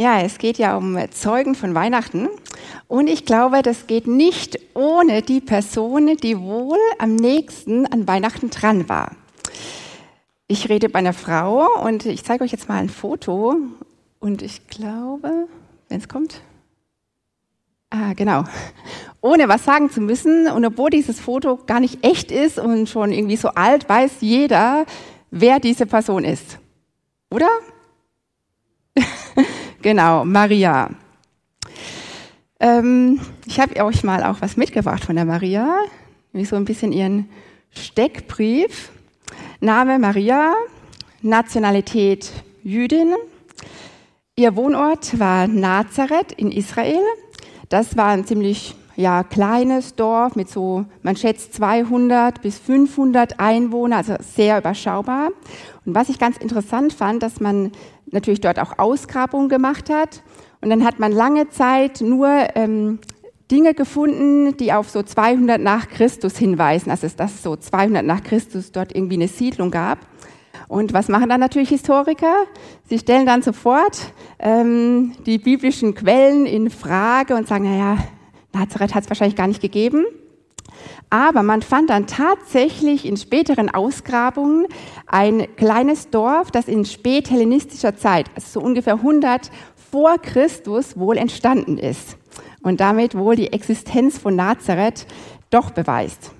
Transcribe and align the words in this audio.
Ja, 0.00 0.22
es 0.22 0.38
geht 0.38 0.56
ja 0.56 0.78
um 0.78 0.96
Zeugen 1.10 1.54
von 1.54 1.74
Weihnachten. 1.74 2.30
Und 2.88 3.06
ich 3.06 3.26
glaube, 3.26 3.60
das 3.60 3.86
geht 3.86 4.06
nicht 4.06 4.58
ohne 4.72 5.20
die 5.20 5.42
Person, 5.42 6.16
die 6.16 6.40
wohl 6.40 6.78
am 6.98 7.16
nächsten 7.16 7.84
an 7.84 8.08
Weihnachten 8.08 8.48
dran 8.48 8.88
war. 8.88 9.14
Ich 10.48 10.70
rede 10.70 10.88
bei 10.88 11.00
einer 11.00 11.12
Frau 11.12 11.66
und 11.84 12.06
ich 12.06 12.24
zeige 12.24 12.44
euch 12.44 12.50
jetzt 12.50 12.66
mal 12.66 12.78
ein 12.78 12.88
Foto. 12.88 13.56
Und 14.20 14.40
ich 14.40 14.68
glaube, 14.68 15.48
wenn 15.90 15.98
es 15.98 16.08
kommt. 16.08 16.40
Ah, 17.90 18.14
genau. 18.14 18.44
Ohne 19.20 19.50
was 19.50 19.66
sagen 19.66 19.90
zu 19.90 20.00
müssen 20.00 20.48
und 20.50 20.64
obwohl 20.64 20.88
dieses 20.88 21.20
Foto 21.20 21.58
gar 21.66 21.80
nicht 21.80 22.02
echt 22.02 22.32
ist 22.32 22.58
und 22.58 22.88
schon 22.88 23.12
irgendwie 23.12 23.36
so 23.36 23.48
alt, 23.48 23.86
weiß 23.86 24.12
jeder, 24.20 24.86
wer 25.30 25.60
diese 25.60 25.84
Person 25.84 26.24
ist. 26.24 26.58
Oder? 27.28 27.50
genau, 29.82 30.24
Maria. 30.24 30.90
Ähm, 32.58 33.20
ich 33.46 33.58
habe 33.58 33.82
euch 33.84 34.04
mal 34.04 34.22
auch 34.24 34.40
was 34.40 34.56
mitgebracht 34.56 35.04
von 35.04 35.16
der 35.16 35.24
Maria, 35.24 35.78
nämlich 36.32 36.48
so 36.48 36.56
ein 36.56 36.64
bisschen 36.64 36.92
ihren 36.92 37.28
Steckbrief. 37.70 38.90
Name 39.60 39.98
Maria, 39.98 40.54
Nationalität 41.22 42.30
Jüdin. 42.62 43.14
Ihr 44.36 44.56
Wohnort 44.56 45.18
war 45.18 45.46
Nazareth 45.46 46.32
in 46.32 46.50
Israel. 46.50 47.00
Das 47.68 47.96
war 47.96 48.08
ein 48.08 48.26
ziemlich 48.26 48.74
ja, 49.00 49.24
kleines 49.24 49.94
Dorf 49.94 50.36
mit 50.36 50.48
so, 50.48 50.84
man 51.02 51.16
schätzt 51.16 51.54
200 51.54 52.42
bis 52.42 52.58
500 52.58 53.40
Einwohner, 53.40 53.96
also 53.96 54.14
sehr 54.20 54.58
überschaubar. 54.58 55.30
Und 55.86 55.94
was 55.94 56.08
ich 56.08 56.18
ganz 56.18 56.36
interessant 56.36 56.92
fand, 56.92 57.22
dass 57.22 57.40
man 57.40 57.72
natürlich 58.10 58.40
dort 58.40 58.58
auch 58.58 58.78
Ausgrabungen 58.78 59.48
gemacht 59.48 59.90
hat. 59.90 60.22
Und 60.60 60.70
dann 60.70 60.84
hat 60.84 60.98
man 60.98 61.12
lange 61.12 61.48
Zeit 61.48 62.00
nur 62.02 62.28
ähm, 62.54 62.98
Dinge 63.50 63.72
gefunden, 63.74 64.56
die 64.58 64.72
auf 64.72 64.90
so 64.90 65.02
200 65.02 65.60
nach 65.60 65.88
Christus 65.88 66.36
hinweisen, 66.36 66.90
also 66.90 67.08
dass 67.16 67.34
es 67.34 67.42
so 67.42 67.56
200 67.56 68.04
nach 68.04 68.22
Christus 68.22 68.70
dort 68.70 68.94
irgendwie 68.94 69.16
eine 69.16 69.28
Siedlung 69.28 69.70
gab. 69.70 69.98
Und 70.68 70.92
was 70.92 71.08
machen 71.08 71.28
dann 71.28 71.40
natürlich 71.40 71.70
Historiker? 71.70 72.34
Sie 72.88 72.98
stellen 72.98 73.26
dann 73.26 73.42
sofort 73.42 74.12
ähm, 74.38 75.14
die 75.26 75.38
biblischen 75.38 75.94
Quellen 75.94 76.46
in 76.46 76.70
Frage 76.70 77.34
und 77.34 77.48
sagen, 77.48 77.64
naja, 77.64 77.98
Nazareth 78.52 78.94
hat 78.94 79.04
es 79.04 79.10
wahrscheinlich 79.10 79.36
gar 79.36 79.46
nicht 79.46 79.60
gegeben. 79.60 80.04
Aber 81.08 81.42
man 81.42 81.62
fand 81.62 81.90
dann 81.90 82.06
tatsächlich 82.06 83.04
in 83.04 83.16
späteren 83.16 83.68
Ausgrabungen 83.68 84.66
ein 85.06 85.46
kleines 85.56 86.10
Dorf, 86.10 86.50
das 86.50 86.68
in 86.68 86.84
späthellenistischer 86.84 87.96
Zeit, 87.96 88.30
also 88.34 88.60
so 88.60 88.64
ungefähr 88.64 88.94
100 88.94 89.50
vor 89.90 90.18
Christus, 90.18 90.96
wohl 90.96 91.16
entstanden 91.16 91.78
ist 91.78 92.16
und 92.62 92.80
damit 92.80 93.16
wohl 93.16 93.34
die 93.34 93.52
Existenz 93.52 94.18
von 94.18 94.36
Nazareth 94.36 95.06
doch 95.50 95.70
beweist. 95.70 96.30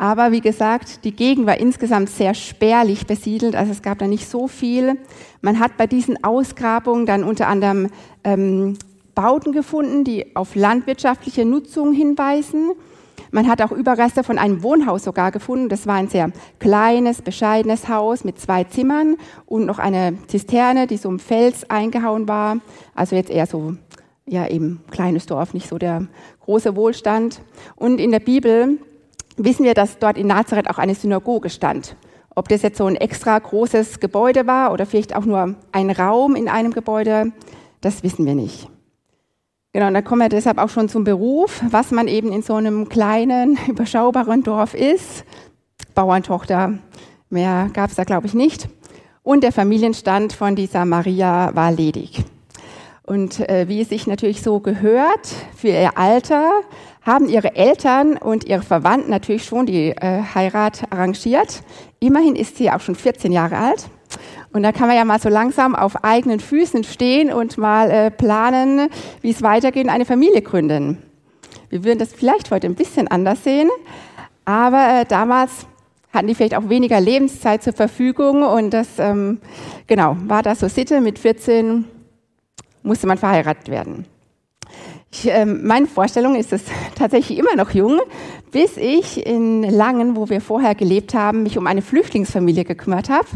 Aber 0.00 0.30
wie 0.30 0.40
gesagt, 0.40 1.04
die 1.04 1.10
Gegend 1.10 1.46
war 1.46 1.58
insgesamt 1.58 2.08
sehr 2.08 2.32
spärlich 2.34 3.08
besiedelt, 3.08 3.56
also 3.56 3.72
es 3.72 3.82
gab 3.82 3.98
da 3.98 4.06
nicht 4.06 4.28
so 4.28 4.46
viel. 4.46 4.96
Man 5.40 5.58
hat 5.58 5.76
bei 5.76 5.88
diesen 5.88 6.22
Ausgrabungen 6.22 7.04
dann 7.04 7.24
unter 7.24 7.48
anderem 7.48 7.88
ähm, 8.22 8.78
Bauten 9.18 9.50
gefunden, 9.50 10.04
die 10.04 10.36
auf 10.36 10.54
landwirtschaftliche 10.54 11.44
Nutzung 11.44 11.92
hinweisen. 11.92 12.70
Man 13.32 13.48
hat 13.48 13.60
auch 13.60 13.72
Überreste 13.72 14.22
von 14.22 14.38
einem 14.38 14.62
Wohnhaus 14.62 15.02
sogar 15.02 15.32
gefunden. 15.32 15.68
Das 15.68 15.88
war 15.88 15.96
ein 15.96 16.06
sehr 16.06 16.30
kleines, 16.60 17.20
bescheidenes 17.20 17.88
Haus 17.88 18.22
mit 18.22 18.38
zwei 18.38 18.62
Zimmern 18.62 19.16
und 19.44 19.66
noch 19.66 19.80
eine 19.80 20.16
Zisterne, 20.28 20.86
die 20.86 20.98
so 20.98 21.08
im 21.08 21.18
Fels 21.18 21.68
eingehauen 21.68 22.28
war. 22.28 22.58
Also 22.94 23.16
jetzt 23.16 23.28
eher 23.28 23.46
so, 23.46 23.74
ja 24.24 24.46
eben 24.46 24.84
kleines 24.92 25.26
Dorf, 25.26 25.52
nicht 25.52 25.68
so 25.68 25.78
der 25.78 26.06
große 26.42 26.76
Wohlstand. 26.76 27.40
Und 27.74 27.98
in 27.98 28.12
der 28.12 28.20
Bibel 28.20 28.78
wissen 29.36 29.64
wir, 29.64 29.74
dass 29.74 29.98
dort 29.98 30.16
in 30.16 30.28
Nazareth 30.28 30.70
auch 30.70 30.78
eine 30.78 30.94
Synagoge 30.94 31.50
stand. 31.50 31.96
Ob 32.36 32.48
das 32.48 32.62
jetzt 32.62 32.78
so 32.78 32.86
ein 32.86 32.94
extra 32.94 33.36
großes 33.36 33.98
Gebäude 33.98 34.46
war 34.46 34.72
oder 34.72 34.86
vielleicht 34.86 35.16
auch 35.16 35.24
nur 35.24 35.56
ein 35.72 35.90
Raum 35.90 36.36
in 36.36 36.48
einem 36.48 36.72
Gebäude, 36.72 37.32
das 37.80 38.04
wissen 38.04 38.24
wir 38.24 38.36
nicht. 38.36 38.68
Genau, 39.78 39.86
und 39.86 39.94
da 39.94 40.02
kommen 40.02 40.22
wir 40.22 40.28
deshalb 40.28 40.58
auch 40.58 40.70
schon 40.70 40.88
zum 40.88 41.04
Beruf, 41.04 41.62
was 41.70 41.92
man 41.92 42.08
eben 42.08 42.32
in 42.32 42.42
so 42.42 42.56
einem 42.56 42.88
kleinen, 42.88 43.56
überschaubaren 43.68 44.42
Dorf 44.42 44.74
ist. 44.74 45.24
Bauerntochter, 45.94 46.80
mehr 47.30 47.70
gab 47.72 47.88
es 47.88 47.94
da, 47.94 48.02
glaube 48.02 48.26
ich, 48.26 48.34
nicht. 48.34 48.68
Und 49.22 49.44
der 49.44 49.52
Familienstand 49.52 50.32
von 50.32 50.56
dieser 50.56 50.84
Maria 50.84 51.54
war 51.54 51.70
ledig. 51.70 52.24
Und 53.04 53.38
äh, 53.48 53.68
wie 53.68 53.80
es 53.82 53.90
sich 53.90 54.08
natürlich 54.08 54.42
so 54.42 54.58
gehört, 54.58 55.28
für 55.54 55.68
ihr 55.68 55.96
Alter 55.96 56.50
haben 57.02 57.28
ihre 57.28 57.54
Eltern 57.54 58.16
und 58.16 58.48
ihre 58.48 58.62
Verwandten 58.62 59.10
natürlich 59.10 59.44
schon 59.44 59.66
die 59.66 59.90
äh, 59.90 60.24
Heirat 60.34 60.90
arrangiert. 60.90 61.62
Immerhin 62.00 62.34
ist 62.34 62.56
sie 62.56 62.68
auch 62.68 62.80
schon 62.80 62.96
14 62.96 63.30
Jahre 63.30 63.58
alt. 63.58 63.88
Und 64.52 64.62
da 64.62 64.72
kann 64.72 64.88
man 64.88 64.96
ja 64.96 65.04
mal 65.04 65.20
so 65.20 65.28
langsam 65.28 65.74
auf 65.74 66.04
eigenen 66.04 66.40
Füßen 66.40 66.84
stehen 66.84 67.32
und 67.32 67.58
mal 67.58 67.90
äh, 67.90 68.10
planen, 68.10 68.88
wie 69.20 69.30
es 69.30 69.42
weitergeht 69.42 69.88
eine 69.88 70.04
Familie 70.04 70.42
gründen. 70.42 70.98
Wir 71.70 71.84
würden 71.84 71.98
das 71.98 72.12
vielleicht 72.12 72.50
heute 72.50 72.66
ein 72.66 72.74
bisschen 72.74 73.08
anders 73.08 73.44
sehen, 73.44 73.68
aber 74.44 75.00
äh, 75.00 75.04
damals 75.04 75.66
hatten 76.12 76.26
die 76.26 76.34
vielleicht 76.34 76.56
auch 76.56 76.68
weniger 76.68 77.00
Lebenszeit 77.00 77.62
zur 77.62 77.74
Verfügung 77.74 78.42
und 78.42 78.70
das, 78.70 78.98
ähm, 78.98 79.40
genau, 79.86 80.16
war 80.24 80.42
das 80.42 80.60
so 80.60 80.68
Sitte. 80.68 81.00
Mit 81.02 81.18
14 81.18 81.84
musste 82.82 83.06
man 83.06 83.18
verheiratet 83.18 83.68
werden. 83.68 84.06
Ich, 85.12 85.26
ähm, 85.26 85.66
meine 85.66 85.86
Vorstellung 85.86 86.34
ist 86.34 86.52
es 86.52 86.62
tatsächlich 86.94 87.38
immer 87.38 87.56
noch 87.56 87.70
jung, 87.70 88.00
bis 88.50 88.76
ich 88.78 89.26
in 89.26 89.62
Langen, 89.62 90.16
wo 90.16 90.30
wir 90.30 90.40
vorher 90.40 90.74
gelebt 90.74 91.12
haben, 91.12 91.42
mich 91.42 91.58
um 91.58 91.66
eine 91.66 91.82
Flüchtlingsfamilie 91.82 92.64
gekümmert 92.64 93.10
habe. 93.10 93.28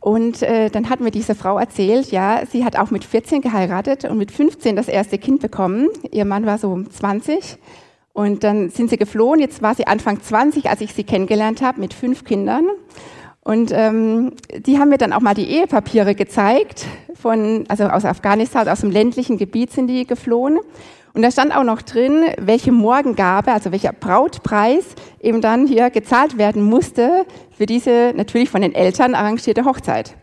Und 0.00 0.42
äh, 0.42 0.70
dann 0.70 0.90
hat 0.90 1.00
mir 1.00 1.10
diese 1.10 1.34
Frau 1.34 1.58
erzählt, 1.58 2.10
ja, 2.10 2.42
sie 2.50 2.64
hat 2.64 2.76
auch 2.76 2.90
mit 2.90 3.04
14 3.04 3.40
geheiratet 3.40 4.04
und 4.04 4.18
mit 4.18 4.30
15 4.30 4.76
das 4.76 4.88
erste 4.88 5.18
Kind 5.18 5.40
bekommen. 5.40 5.88
Ihr 6.12 6.24
Mann 6.24 6.46
war 6.46 6.58
so 6.58 6.82
20. 6.82 7.58
Und 8.12 8.42
dann 8.42 8.70
sind 8.70 8.90
sie 8.90 8.96
geflohen. 8.96 9.40
Jetzt 9.40 9.62
war 9.62 9.74
sie 9.74 9.86
Anfang 9.86 10.20
20, 10.20 10.70
als 10.70 10.80
ich 10.80 10.94
sie 10.94 11.04
kennengelernt 11.04 11.62
habe, 11.62 11.80
mit 11.80 11.94
fünf 11.94 12.24
Kindern. 12.24 12.66
Und 13.42 13.70
ähm, 13.72 14.32
die 14.58 14.78
haben 14.78 14.88
mir 14.90 14.98
dann 14.98 15.12
auch 15.12 15.20
mal 15.20 15.34
die 15.34 15.48
Ehepapiere 15.48 16.14
gezeigt, 16.14 16.86
von, 17.14 17.64
also 17.68 17.84
aus 17.84 18.04
Afghanistan, 18.04 18.68
aus 18.68 18.80
dem 18.80 18.90
ländlichen 18.90 19.38
Gebiet 19.38 19.72
sind 19.72 19.86
die 19.86 20.06
geflohen. 20.06 20.58
Und 21.14 21.22
da 21.22 21.30
stand 21.30 21.54
auch 21.56 21.64
noch 21.64 21.82
drin, 21.82 22.24
welche 22.38 22.72
Morgengabe, 22.72 23.52
also 23.52 23.72
welcher 23.72 23.92
Brautpreis 23.92 24.84
eben 25.20 25.40
dann 25.40 25.66
hier 25.66 25.90
gezahlt 25.90 26.38
werden 26.38 26.62
musste 26.62 27.26
für 27.56 27.66
diese 27.66 28.12
natürlich 28.14 28.50
von 28.50 28.62
den 28.62 28.74
Eltern 28.74 29.14
arrangierte 29.14 29.64
Hochzeit. 29.64 30.14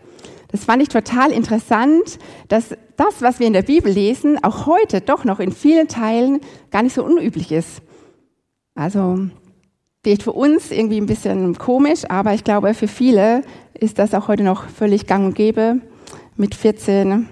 Das 0.51 0.63
fand 0.63 0.81
ich 0.81 0.89
total 0.89 1.31
interessant, 1.31 2.17
dass 2.47 2.77
das, 2.95 3.21
was 3.21 3.39
wir 3.39 3.47
in 3.47 3.53
der 3.53 3.63
Bibel 3.63 3.91
lesen, 3.91 4.41
auch 4.41 4.65
heute 4.67 5.01
doch 5.01 5.25
noch 5.25 5.39
in 5.39 5.51
vielen 5.51 5.87
Teilen 5.87 6.39
gar 6.71 6.81
nicht 6.81 6.93
so 6.93 7.03
unüblich 7.03 7.51
ist. 7.51 7.81
Also 8.73 9.27
vielleicht 10.03 10.23
für 10.23 10.31
uns 10.31 10.71
irgendwie 10.71 11.01
ein 11.01 11.07
bisschen 11.07 11.57
komisch, 11.57 12.03
aber 12.07 12.33
ich 12.33 12.43
glaube, 12.43 12.73
für 12.73 12.87
viele 12.87 13.41
ist 13.73 13.99
das 13.99 14.13
auch 14.13 14.27
heute 14.27 14.43
noch 14.43 14.69
völlig 14.69 15.07
gang 15.07 15.25
und 15.25 15.35
gäbe. 15.35 15.81
Mit 16.37 16.55
14, 16.55 17.27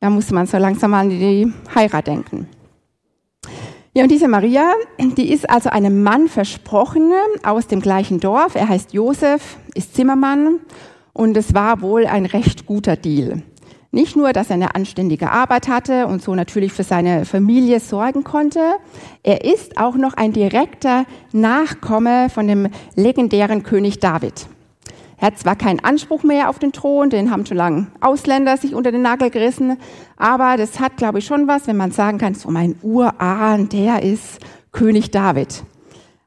da 0.00 0.08
musste 0.08 0.34
man 0.34 0.46
so 0.46 0.58
langsam 0.58 0.94
an 0.94 1.10
die 1.10 1.52
Heirat 1.74 2.06
denken. 2.06 2.48
Ja, 3.98 4.04
und 4.04 4.12
diese 4.12 4.28
Maria, 4.28 4.74
die 5.00 5.32
ist 5.32 5.50
also 5.50 5.70
einem 5.70 6.04
Mann 6.04 6.28
versprochen 6.28 7.10
aus 7.42 7.66
dem 7.66 7.80
gleichen 7.80 8.20
Dorf. 8.20 8.54
Er 8.54 8.68
heißt 8.68 8.92
Josef, 8.92 9.56
ist 9.74 9.96
Zimmermann 9.96 10.60
und 11.12 11.36
es 11.36 11.52
war 11.52 11.82
wohl 11.82 12.06
ein 12.06 12.24
recht 12.24 12.64
guter 12.64 12.94
Deal. 12.94 13.42
Nicht 13.90 14.14
nur, 14.14 14.32
dass 14.32 14.50
er 14.50 14.54
eine 14.54 14.76
anständige 14.76 15.32
Arbeit 15.32 15.66
hatte 15.66 16.06
und 16.06 16.22
so 16.22 16.36
natürlich 16.36 16.72
für 16.72 16.84
seine 16.84 17.24
Familie 17.24 17.80
sorgen 17.80 18.22
konnte, 18.22 18.60
er 19.24 19.44
ist 19.44 19.78
auch 19.78 19.96
noch 19.96 20.14
ein 20.14 20.32
direkter 20.32 21.04
Nachkomme 21.32 22.30
von 22.30 22.46
dem 22.46 22.68
legendären 22.94 23.64
König 23.64 23.98
David. 23.98 24.46
Er 25.20 25.28
hat 25.28 25.38
zwar 25.38 25.56
keinen 25.56 25.80
Anspruch 25.80 26.22
mehr 26.22 26.48
auf 26.48 26.60
den 26.60 26.72
Thron, 26.72 27.10
den 27.10 27.30
haben 27.32 27.44
schon 27.44 27.56
lange 27.56 27.88
Ausländer 28.00 28.56
sich 28.56 28.74
unter 28.74 28.92
den 28.92 29.02
Nagel 29.02 29.30
gerissen, 29.30 29.76
aber 30.16 30.56
das 30.56 30.78
hat, 30.78 30.96
glaube 30.96 31.18
ich, 31.18 31.26
schon 31.26 31.48
was, 31.48 31.66
wenn 31.66 31.76
man 31.76 31.90
sagen 31.90 32.18
kann, 32.18 32.34
so 32.34 32.50
mein 32.50 32.76
Urahn, 32.82 33.68
der 33.68 34.04
ist 34.04 34.38
König 34.70 35.10
David. 35.10 35.64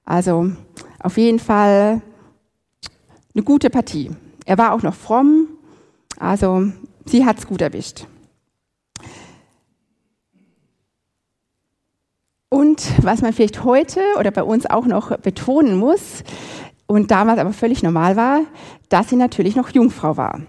Also 0.04 0.52
auf 1.00 1.18
jeden 1.18 1.40
Fall 1.40 2.02
eine 3.34 3.44
gute 3.44 3.70
Partie. 3.70 4.12
Er 4.46 4.58
war 4.58 4.74
auch 4.74 4.82
noch 4.82 4.96
fromm, 4.96 5.48
also 6.20 6.66
sie 7.06 7.26
hat 7.26 7.40
es 7.40 7.48
gut 7.48 7.62
erwischt. 7.62 8.08
Und 12.50 12.92
was 13.02 13.22
man 13.22 13.32
vielleicht 13.32 13.64
heute 13.64 14.02
oder 14.20 14.32
bei 14.32 14.44
uns 14.44 14.66
auch 14.66 14.86
noch 14.86 15.18
betonen 15.20 15.78
muss, 15.78 16.24
und 16.92 17.12
damals 17.12 17.40
aber 17.40 17.54
völlig 17.54 17.84
normal 17.84 18.16
war, 18.16 18.42
dass 18.90 19.10
sie 19.10 19.16
natürlich 19.16 19.56
noch 19.56 19.70
Jungfrau 19.70 20.18
war. 20.18 20.42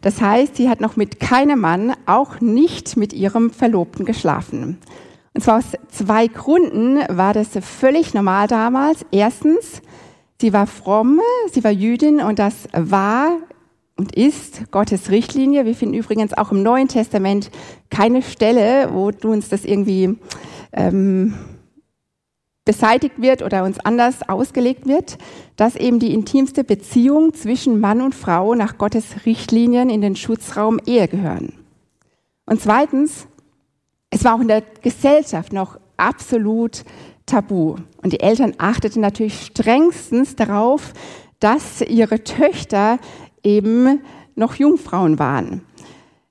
Das 0.00 0.20
heißt, 0.20 0.56
sie 0.56 0.68
hat 0.68 0.80
noch 0.80 0.96
mit 0.96 1.20
keinem 1.20 1.60
Mann, 1.60 1.92
auch 2.06 2.40
nicht 2.40 2.96
mit 2.96 3.12
ihrem 3.12 3.50
Verlobten 3.50 4.04
geschlafen. 4.04 4.78
Und 5.34 5.42
zwar 5.42 5.58
aus 5.58 5.64
zwei 5.88 6.26
Gründen 6.28 7.00
war 7.08 7.34
das 7.34 7.48
völlig 7.60 8.14
normal 8.14 8.46
damals. 8.46 9.04
Erstens, 9.10 9.82
sie 10.40 10.52
war 10.52 10.66
fromm, 10.66 11.20
sie 11.52 11.64
war 11.64 11.70
Jüdin 11.70 12.20
und 12.20 12.38
das 12.38 12.68
war 12.72 13.38
und 13.96 14.14
ist 14.16 14.70
Gottes 14.70 15.10
Richtlinie. 15.10 15.64
Wir 15.64 15.74
finden 15.74 15.94
übrigens 15.94 16.32
auch 16.32 16.52
im 16.52 16.62
Neuen 16.62 16.88
Testament 16.88 17.50
keine 17.90 18.22
Stelle, 18.22 18.90
wo 18.92 19.10
du 19.10 19.32
uns 19.32 19.48
das 19.48 19.64
irgendwie 19.64 20.18
ähm, 20.72 21.34
beseitigt 22.64 23.20
wird 23.20 23.42
oder 23.42 23.64
uns 23.64 23.78
anders 23.80 24.26
ausgelegt 24.28 24.86
wird, 24.86 25.18
dass 25.56 25.76
eben 25.76 25.98
die 25.98 26.14
intimste 26.14 26.64
Beziehung 26.64 27.34
zwischen 27.34 27.80
Mann 27.80 28.00
und 28.00 28.14
Frau 28.14 28.54
nach 28.54 28.78
Gottes 28.78 29.26
Richtlinien 29.26 29.90
in 29.90 30.00
den 30.00 30.16
Schutzraum 30.16 30.80
Ehe 30.86 31.08
gehören. 31.08 31.52
Und 32.46 32.60
zweitens, 32.60 33.26
es 34.10 34.24
war 34.24 34.36
auch 34.36 34.40
in 34.40 34.48
der 34.48 34.62
Gesellschaft 34.82 35.52
noch 35.52 35.78
absolut 35.96 36.84
tabu. 37.26 37.76
Und 38.02 38.12
die 38.12 38.20
Eltern 38.20 38.54
achteten 38.58 39.00
natürlich 39.00 39.46
strengstens 39.46 40.36
darauf, 40.36 40.92
dass 41.40 41.82
ihre 41.82 42.24
Töchter 42.24 42.98
eben 43.42 44.00
noch 44.34 44.54
Jungfrauen 44.54 45.18
waren. 45.18 45.62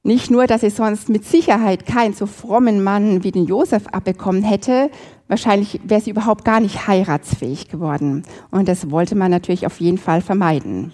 Nicht 0.06 0.30
nur, 0.30 0.48
dass 0.48 0.62
sie 0.62 0.70
sonst 0.70 1.08
mit 1.08 1.24
Sicherheit 1.26 1.86
keinen 1.86 2.14
so 2.14 2.26
frommen 2.26 2.84
Mann 2.84 3.24
wie 3.24 3.32
den 3.32 3.46
Josef 3.46 3.88
abbekommen 3.88 4.44
hätte, 4.44 4.90
wahrscheinlich 5.28 5.80
wäre 5.84 6.02
sie 6.02 6.12
überhaupt 6.12 6.46
gar 6.46 6.60
nicht 6.60 6.88
heiratsfähig 6.88 7.70
geworden. 7.70 8.24
Und 8.52 8.68
das 8.68 8.92
wollte 8.92 9.16
man 9.16 9.32
natürlich 9.32 9.66
auf 9.66 9.80
jeden 9.80 9.98
Fall 9.98 10.22
vermeiden. 10.22 10.92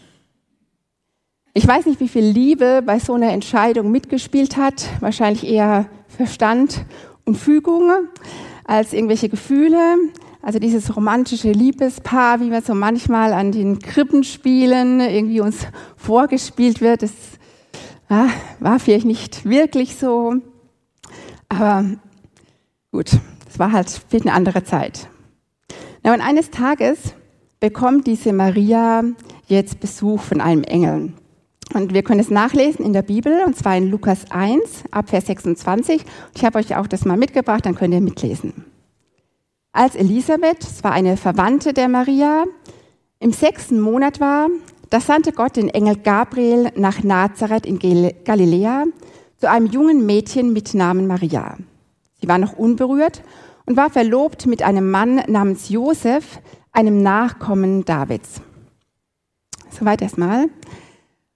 Ich 1.54 1.68
weiß 1.68 1.88
nicht, 1.88 2.00
wie 2.00 2.08
viel 2.08 2.24
Liebe 2.24 2.81
bei 2.86 3.00
so 3.00 3.14
einer 3.14 3.31
Entscheidung 3.31 3.92
mitgespielt 3.92 4.56
hat. 4.56 4.88
Wahrscheinlich 5.00 5.46
eher 5.46 5.88
Verstand 6.08 6.86
und 7.26 7.36
Fügung 7.36 7.92
als 8.66 8.94
irgendwelche 8.94 9.30
Gefühle. 9.30 9.98
Also 10.42 10.60
dieses 10.60 10.96
romantische 10.96 11.52
Liebespaar, 11.52 12.40
wie 12.40 12.52
wir 12.52 12.62
so 12.62 12.74
manchmal 12.74 13.34
an 13.34 13.52
den 13.52 13.80
Krippenspielen 13.80 15.02
irgendwie 15.02 15.42
uns 15.42 15.68
vorgespielt 15.98 16.80
wird, 16.80 17.02
das 17.02 17.12
ja, 18.10 18.30
war 18.60 18.80
vielleicht 18.80 19.06
nicht 19.06 19.44
wirklich 19.46 19.98
so. 19.98 20.36
Aber 21.50 21.86
gut, 22.92 23.12
es 23.50 23.60
war 23.60 23.72
halt 23.72 23.90
vielleicht 24.07 24.28
eine 24.28 24.36
andere 24.36 24.63
Zeit. 24.63 25.07
Na, 26.04 26.13
und 26.13 26.22
eines 26.22 26.51
Tages 26.51 27.13
bekommt 27.60 28.07
diese 28.07 28.31
Maria 28.31 29.04
jetzt 29.48 29.80
Besuch 29.80 30.22
von 30.22 30.40
einem 30.40 30.63
Engel. 30.63 31.13
Und 31.74 31.94
wir 31.94 32.04
können 32.04 32.19
es 32.19 32.30
nachlesen 32.30 32.86
in 32.86 32.94
der 32.94 33.01
Bibel, 33.01 33.44
und 33.46 33.56
zwar 33.56 33.78
in 33.78 33.92
Lukas 33.92 34.31
1, 34.31 34.86
ab 34.92 35.10
Vers 35.10 35.28
26. 35.28 36.04
Ich 36.36 36.46
habe 36.46 36.57
euch 36.57 36.75
auch 36.75 36.88
das 36.88 37.06
mal 37.06 37.18
mitgebracht, 37.18 37.66
dann 37.66 37.75
könnt 37.75 37.94
ihr 37.94 38.01
mitlesen. 38.01 38.66
Als 39.72 39.95
Elisabeth, 39.95 40.63
es 40.63 40.84
war 40.84 40.94
eine 40.94 41.16
Verwandte 41.16 41.74
der 41.74 41.88
Maria, 41.88 42.45
im 43.19 43.31
sechsten 43.34 43.80
Monat 43.80 44.19
war, 44.19 44.48
da 44.90 45.00
sandte 45.00 45.31
Gott 45.31 45.57
den 45.57 45.69
Engel 45.69 45.98
Gabriel 45.98 46.72
nach 46.75 47.04
Nazareth 47.04 47.68
in 47.68 47.78
Galiläa 47.78 48.86
zu 49.38 49.50
einem 49.50 49.68
jungen 49.68 50.06
Mädchen 50.06 50.54
mit 50.54 50.74
Namen 50.74 51.06
Maria. 51.06 51.57
Sie 52.21 52.27
war 52.27 52.38
noch 52.38 52.54
unberührt 52.54 53.21
und 53.66 53.77
war 53.77 53.89
verlobt 53.89 54.45
mit 54.45 54.63
einem 54.63 54.89
Mann 54.92 55.21
namens 55.27 55.69
Josef, 55.69 56.39
einem 56.71 57.01
Nachkommen 57.01 57.86
Davids. 57.86 58.42
Soweit 59.69 60.01
erstmal. 60.01 60.50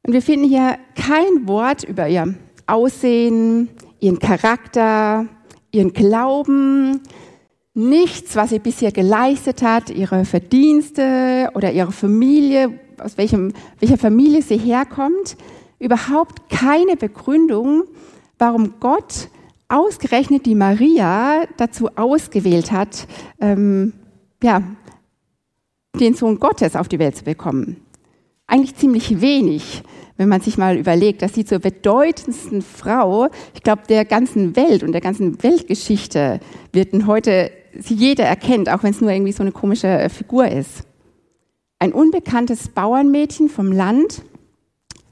Und 0.05 0.13
wir 0.13 0.21
finden 0.21 0.47
hier 0.47 0.77
kein 0.95 1.47
Wort 1.47 1.83
über 1.83 2.07
ihr 2.07 2.33
Aussehen, 2.67 3.69
ihren 3.99 4.19
Charakter, 4.19 5.27
ihren 5.71 5.93
Glauben, 5.93 7.01
nichts, 7.73 8.35
was 8.35 8.49
sie 8.49 8.59
bisher 8.59 8.91
geleistet 8.91 9.61
hat, 9.61 9.89
ihre 9.89 10.25
Verdienste 10.25 11.49
oder 11.55 11.71
ihre 11.71 11.91
Familie, 11.91 12.79
aus 12.99 13.17
welchem, 13.17 13.53
welcher 13.79 13.97
Familie 13.97 14.41
sie 14.41 14.57
herkommt, 14.57 15.37
überhaupt 15.79 16.49
keine 16.49 16.95
Begründung, 16.95 17.83
warum 18.37 18.75
Gott 18.79 19.29
ausgerechnet 19.73 20.45
die 20.45 20.55
Maria 20.55 21.45
dazu 21.57 21.89
ausgewählt 21.95 22.71
hat, 22.71 23.07
ähm, 23.41 23.93
ja, 24.43 24.61
den 25.99 26.13
Sohn 26.13 26.39
Gottes 26.39 26.75
auf 26.75 26.87
die 26.87 26.99
Welt 26.99 27.15
zu 27.15 27.23
bekommen. 27.23 27.77
Eigentlich 28.45 28.75
ziemlich 28.75 29.21
wenig, 29.21 29.83
wenn 30.17 30.29
man 30.29 30.41
sich 30.41 30.57
mal 30.57 30.77
überlegt, 30.77 31.21
dass 31.23 31.33
sie 31.33 31.43
zur 31.43 31.59
bedeutendsten 31.59 32.61
Frau, 32.61 33.29
ich 33.55 33.63
glaube, 33.63 33.83
der 33.89 34.05
ganzen 34.05 34.55
Welt 34.55 34.83
und 34.83 34.91
der 34.91 35.01
ganzen 35.01 35.41
Weltgeschichte 35.41 36.39
wird 36.71 36.93
heute 37.07 37.51
sie 37.79 37.95
jeder 37.95 38.25
erkennt, 38.25 38.69
auch 38.69 38.83
wenn 38.83 38.91
es 38.91 39.01
nur 39.01 39.09
irgendwie 39.09 39.31
so 39.31 39.41
eine 39.41 39.51
komische 39.51 39.87
äh, 39.87 40.09
Figur 40.09 40.47
ist. 40.47 40.83
Ein 41.79 41.93
unbekanntes 41.93 42.67
Bauernmädchen 42.67 43.49
vom 43.49 43.71
Land 43.71 44.21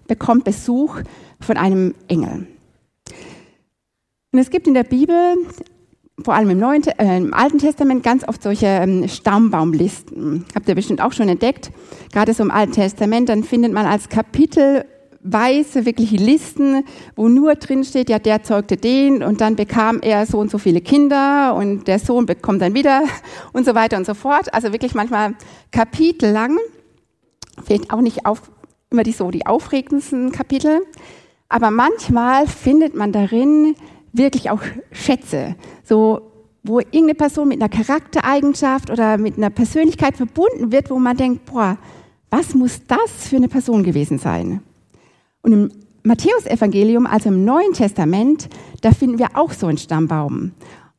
bekommt 0.07 0.43
Besuch 0.43 1.01
von 1.39 1.57
einem 1.57 1.95
Engel. 2.07 2.47
Und 4.33 4.39
es 4.39 4.49
gibt 4.49 4.65
in 4.67 4.73
der 4.73 4.85
Bibel, 4.85 5.35
vor 6.23 6.33
allem 6.33 6.49
im, 6.51 6.59
Neuen, 6.59 6.87
äh, 6.87 7.17
im 7.17 7.33
Alten 7.33 7.57
Testament, 7.57 8.01
ganz 8.01 8.25
oft 8.25 8.41
solche 8.41 8.65
ähm, 8.65 9.07
Stammbaumlisten. 9.09 10.45
Habt 10.55 10.69
ihr 10.69 10.75
bestimmt 10.75 11.01
auch 11.01 11.11
schon 11.11 11.27
entdeckt. 11.27 11.71
Gerade 12.13 12.33
so 12.33 12.43
im 12.43 12.51
Alten 12.51 12.71
Testament, 12.71 13.27
dann 13.27 13.43
findet 13.43 13.73
man 13.73 13.85
als 13.85 14.07
Kapitel 14.07 14.85
weiße, 15.23 15.85
wirklich 15.85 16.11
Listen, 16.11 16.85
wo 17.17 17.27
nur 17.27 17.55
drin 17.55 17.83
steht, 17.83 18.09
ja, 18.09 18.19
der 18.19 18.41
zeugte 18.41 18.77
den 18.77 19.21
und 19.21 19.41
dann 19.41 19.55
bekam 19.55 19.99
er 20.01 20.25
so 20.25 20.39
und 20.39 20.49
so 20.49 20.57
viele 20.57 20.79
Kinder 20.81 21.53
und 21.55 21.87
der 21.87 21.99
Sohn 21.99 22.25
bekommt 22.25 22.61
dann 22.61 22.73
wieder 22.73 23.03
und 23.53 23.65
so 23.65 23.75
weiter 23.75 23.97
und 23.97 24.05
so 24.05 24.13
fort. 24.13 24.53
Also 24.53 24.71
wirklich 24.71 24.95
manchmal 24.95 25.35
kapitellang. 25.71 26.57
Vielleicht 27.65 27.91
auch 27.91 28.01
nicht 28.01 28.25
auf, 28.25 28.49
immer 28.89 29.03
die 29.03 29.11
so 29.11 29.29
die 29.29 29.45
aufregendsten 29.45 30.31
Kapitel. 30.31 30.79
Aber 31.49 31.69
manchmal 31.69 32.47
findet 32.47 32.95
man 32.95 33.11
darin 33.11 33.75
wirklich 34.13 34.49
auch 34.49 34.61
Schätze. 34.91 35.55
So, 35.83 36.21
wo 36.63 36.79
irgendeine 36.79 37.15
Person 37.15 37.47
mit 37.47 37.61
einer 37.61 37.69
Charaktereigenschaft 37.69 38.89
oder 38.89 39.17
mit 39.17 39.37
einer 39.37 39.49
Persönlichkeit 39.49 40.17
verbunden 40.17 40.71
wird, 40.71 40.89
wo 40.89 40.99
man 40.99 41.17
denkt, 41.17 41.45
boah, 41.45 41.77
was 42.29 42.53
muss 42.53 42.81
das 42.87 43.27
für 43.27 43.37
eine 43.37 43.47
Person 43.47 43.83
gewesen 43.83 44.19
sein? 44.19 44.61
Und 45.41 45.53
im 45.53 45.71
Matthäusevangelium, 46.03 47.05
also 47.05 47.29
im 47.29 47.45
Neuen 47.45 47.73
Testament, 47.73 48.49
da 48.81 48.91
finden 48.91 49.19
wir 49.19 49.29
auch 49.35 49.51
so 49.51 49.67
einen 49.67 49.77
Stammbaum. 49.77 50.51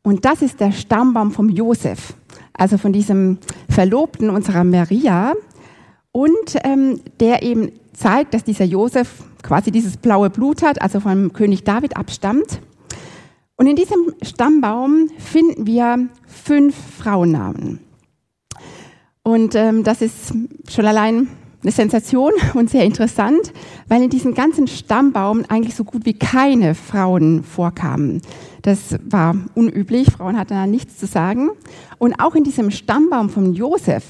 Und 0.03 0.25
das 0.25 0.43
ist 0.43 0.61
der 0.61 0.73
Stammbaum 0.73 1.31
vom 1.31 1.49
Josef, 1.49 2.15
also 2.53 2.77
von 2.77 2.93
diesem 2.93 3.39
Verlobten 3.69 4.31
unserer 4.31 4.65
Maria. 4.65 5.35
Und 6.11 6.57
ähm, 6.65 7.01
der 7.21 7.43
eben 7.43 7.73
zeigt, 7.93 8.35
dass 8.35 8.45
dieser 8.45 8.65
Josef 8.65 9.23
quasi 9.43 9.71
dieses 9.71 9.97
blaue 9.97 10.29
Blut 10.29 10.63
hat, 10.63 10.83
also 10.83 11.01
vom 11.01 11.33
König 11.33 11.65
David 11.65 11.97
abstammt. 11.97 12.61
Und 13.63 13.69
in 13.69 13.77
diesem 13.77 14.13
Stammbaum 14.23 15.09
finden 15.19 15.69
wir 15.69 16.09
fünf 16.27 16.75
Frauennamen. 16.99 17.79
Und 19.23 19.55
ähm, 19.55 19.85
das 19.85 20.03
ist 20.03 20.35
schon 20.69 20.85
allein 20.85 21.29
eine 21.63 21.71
Sensation 21.71 22.33
und 22.55 22.71
sehr 22.71 22.85
interessant, 22.85 23.53
weil 23.87 24.03
in 24.03 24.11
diesem 24.11 24.35
ganzen 24.35 24.67
Stammbaum 24.67 25.45
eigentlich 25.49 25.77
so 25.77 25.85
gut 25.85 26.05
wie 26.07 26.15
keine 26.15 26.75
Frauen 26.75 27.45
vorkamen. 27.45 28.21
Das 28.63 28.99
war 29.09 29.37
unüblich, 29.55 30.11
Frauen 30.11 30.37
hatten 30.37 30.55
da 30.55 30.67
nichts 30.67 30.99
zu 30.99 31.07
sagen. 31.07 31.51
Und 31.99 32.19
auch 32.19 32.35
in 32.35 32.43
diesem 32.43 32.73
Stammbaum 32.73 33.31
von 33.31 33.55
Josef 33.55 34.03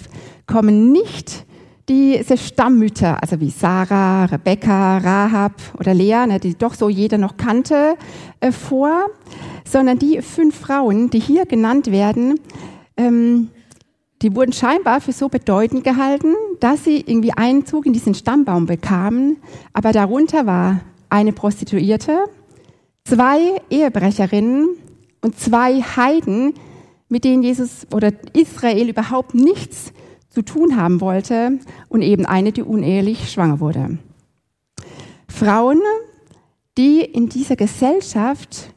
kommen 0.47 0.93
nicht 0.93 1.45
diese 1.89 2.37
Stammmütter, 2.37 3.21
also 3.21 3.41
wie 3.41 3.51
Sarah, 3.51 4.27
Rebecca, 4.27 4.99
Rahab 4.99 5.55
oder 5.79 5.95
Lea, 5.95 6.27
ne, 6.27 6.39
die 6.39 6.57
doch 6.57 6.75
so 6.75 6.89
jeder 6.89 7.19
noch 7.19 7.37
kannte, 7.37 7.97
äh, 8.41 8.53
vor, 8.53 9.07
sondern 9.65 9.99
die 9.99 10.23
fünf 10.23 10.57
Frauen, 10.57 11.11
die 11.11 11.19
hier 11.19 11.45
genannt 11.47 11.91
werden, 11.91 12.39
ähm, 12.97 13.49
die 14.23 14.37
wurden 14.37 14.53
scheinbar 14.53 15.01
für 15.01 15.11
so 15.11 15.29
bedeutend 15.29 15.83
gehalten, 15.83 16.35
dass 16.61 16.85
sie 16.85 17.01
irgendwie 17.01 17.33
Einzug 17.33 17.87
in 17.87 17.93
diesen 17.93 18.15
Stammbaum 18.15 18.67
bekamen. 18.67 19.39
Aber 19.73 19.91
darunter 19.91 20.47
war 20.47 20.81
eine 21.09 21.33
Prostituierte, 21.33 22.27
zwei 23.05 23.61
Ehebrecherinnen 23.69 24.69
und 25.23 25.41
zwei 25.41 25.81
Heiden, 25.81 26.55
mit 27.09 27.25
denen 27.25 27.43
Jesus 27.43 27.89
oder 27.93 28.13
Israel 28.33 28.89
überhaupt 28.89 29.35
nichts 29.35 29.93
zu 30.33 30.43
tun 30.43 30.77
haben 30.77 31.01
wollte 31.01 31.59
und 31.89 32.03
eben 32.03 32.27
eine, 32.27 32.53
die 32.53 32.63
unehelich 32.63 33.31
schwanger 33.31 33.61
wurde. 33.61 33.99
Frauen, 35.29 35.81
die 36.79 37.01
in 37.01 37.29
dieser 37.29 37.57
Gesellschaft 37.57 38.73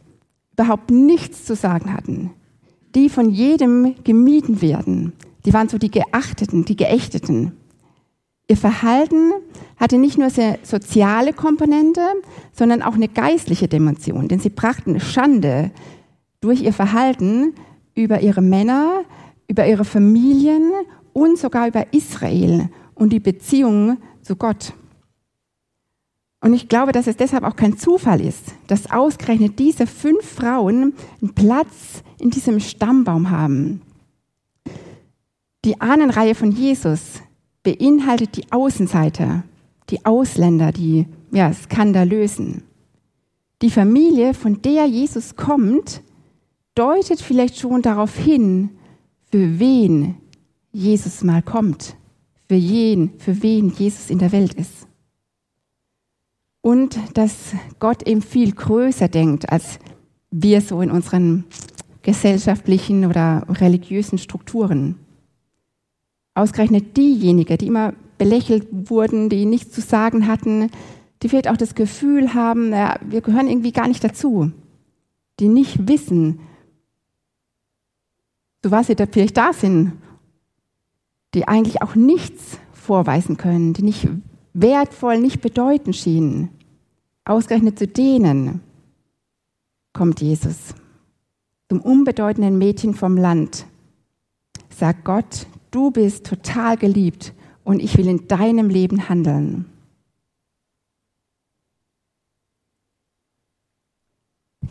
überhaupt 0.54 0.92
nichts 0.92 1.46
zu 1.46 1.56
sagen 1.56 1.94
hatten, 1.94 2.32
die 2.94 3.10
von 3.10 3.30
jedem 3.30 3.96
gemieden 4.04 4.62
werden, 4.62 5.14
die 5.46 5.54
waren 5.54 5.70
so 5.70 5.78
die 5.78 5.92
Geachteten, 5.92 6.66
die 6.66 6.76
Geächteten. 6.76 7.54
Ihr 8.48 8.58
Verhalten 8.58 9.32
hatte 9.78 9.98
nicht 9.98 10.18
nur 10.18 10.30
eine 10.36 10.60
soziale 10.64 11.34
Komponente, 11.34 12.02
sondern 12.52 12.82
auch 12.82 12.96
eine 12.96 13.08
geistliche 13.08 13.68
Dimension, 13.68 14.28
denn 14.28 14.40
sie 14.40 14.50
brachten 14.50 15.00
Schande 15.00 15.72
durch 16.42 16.62
ihr 16.62 16.74
Verhalten 16.74 17.54
über 17.96 18.22
ihre 18.22 18.42
Männer, 18.42 19.04
über 19.48 19.68
ihre 19.68 19.86
Familien 19.86 20.72
und 21.16 21.40
sogar 21.40 21.70
über 21.70 21.94
Israel 21.94 22.70
und 22.94 23.14
die 23.14 23.22
Beziehungen 23.22 24.00
zu 24.22 24.36
Gott. 24.36 24.74
Und 26.42 26.54
ich 26.54 26.68
glaube, 26.68 26.92
dass 26.92 27.08
es 27.08 27.16
deshalb 27.16 27.46
auch 27.46 27.56
kein 27.56 27.78
Zufall 27.78 28.20
ist, 28.20 28.54
dass 28.68 28.92
ausgerechnet 28.92 29.58
diese 29.58 29.88
fünf 29.88 30.26
Frauen 30.26 30.94
einen 31.22 31.34
Platz 31.34 32.04
in 32.20 32.32
diesem 32.32 32.60
Stammbaum 32.60 33.32
haben. 33.32 33.82
Die 35.64 35.80
Ahnenreihe 35.80 36.36
von 36.36 36.52
Jesus 36.52 37.22
beinhaltet 37.64 38.36
die 38.36 38.52
Außenseiter, 38.52 39.44
die 39.90 40.06
Ausländer, 40.06 40.74
die 40.74 41.08
ja, 41.32 41.52
skandalösen. 41.54 42.64
Die 43.62 43.70
Familie, 43.72 44.34
von 44.34 44.62
der 44.62 44.86
Jesus 44.86 45.38
kommt, 45.38 46.02
deutet 46.76 47.22
vielleicht 47.22 47.58
schon 47.58 47.82
darauf 47.82 48.18
hin, 48.18 48.72
für 49.32 49.60
wen 49.60 50.18
Jesus 50.76 51.24
mal 51.24 51.42
kommt, 51.42 51.96
für, 52.50 52.56
jen, 52.56 53.14
für 53.18 53.42
wen 53.42 53.70
Jesus 53.70 54.10
in 54.10 54.20
der 54.20 54.34
Welt 54.34 54.54
ist. 54.56 54.88
Und 56.60 57.00
dass 57.14 57.54
Gott 57.80 58.06
eben 58.06 58.22
viel 58.22 58.52
größer 58.52 59.08
denkt, 59.08 59.50
als 59.50 59.80
wir 60.32 60.60
so 60.60 60.82
in 60.82 60.92
unseren 60.92 61.46
gesellschaftlichen 62.02 63.06
oder 63.06 63.46
religiösen 63.48 64.18
Strukturen. 64.18 64.96
Ausgerechnet 66.34 66.98
diejenigen, 66.98 67.58
die 67.58 67.68
immer 67.68 67.94
belächelt 68.18 68.68
wurden, 68.72 69.30
die 69.30 69.46
nichts 69.46 69.72
zu 69.72 69.80
sagen 69.80 70.28
hatten, 70.28 70.70
die 71.22 71.30
vielleicht 71.30 71.48
auch 71.48 71.58
das 71.58 71.76
Gefühl 71.76 72.34
haben, 72.34 72.72
ja, 72.72 73.00
wir 73.08 73.22
gehören 73.22 73.48
irgendwie 73.48 73.72
gar 73.72 73.88
nicht 73.88 74.04
dazu, 74.04 74.52
die 75.40 75.48
nicht 75.48 75.88
wissen, 75.88 76.42
zu 78.62 78.72
was 78.72 78.88
sie 78.88 78.96
da 78.96 79.06
vielleicht 79.06 79.38
da 79.38 79.54
sind, 79.54 79.94
die 81.36 81.48
eigentlich 81.48 81.82
auch 81.82 81.96
nichts 81.96 82.58
vorweisen 82.72 83.38
können, 83.38 83.74
die 83.74 83.84
nicht 83.84 84.08
wertvoll, 84.54 85.20
nicht 85.20 85.42
bedeutend 85.42 85.96
schienen. 85.96 86.50
Ausgerechnet 87.26 87.78
zu 87.78 87.88
denen 87.88 88.62
kommt 89.94 90.22
Jesus, 90.22 90.76
zum 91.70 91.82
unbedeutenden 91.82 92.58
Mädchen 92.58 92.94
vom 92.94 93.18
Land. 93.18 93.66
Sagt 94.70 95.04
Gott, 95.04 95.48
du 95.72 95.92
bist 95.92 96.26
total 96.26 96.78
geliebt 96.78 97.34
und 97.64 97.82
ich 97.82 97.98
will 97.98 98.08
in 98.08 98.28
deinem 98.28 98.70
Leben 98.70 99.10
handeln. 99.10 99.66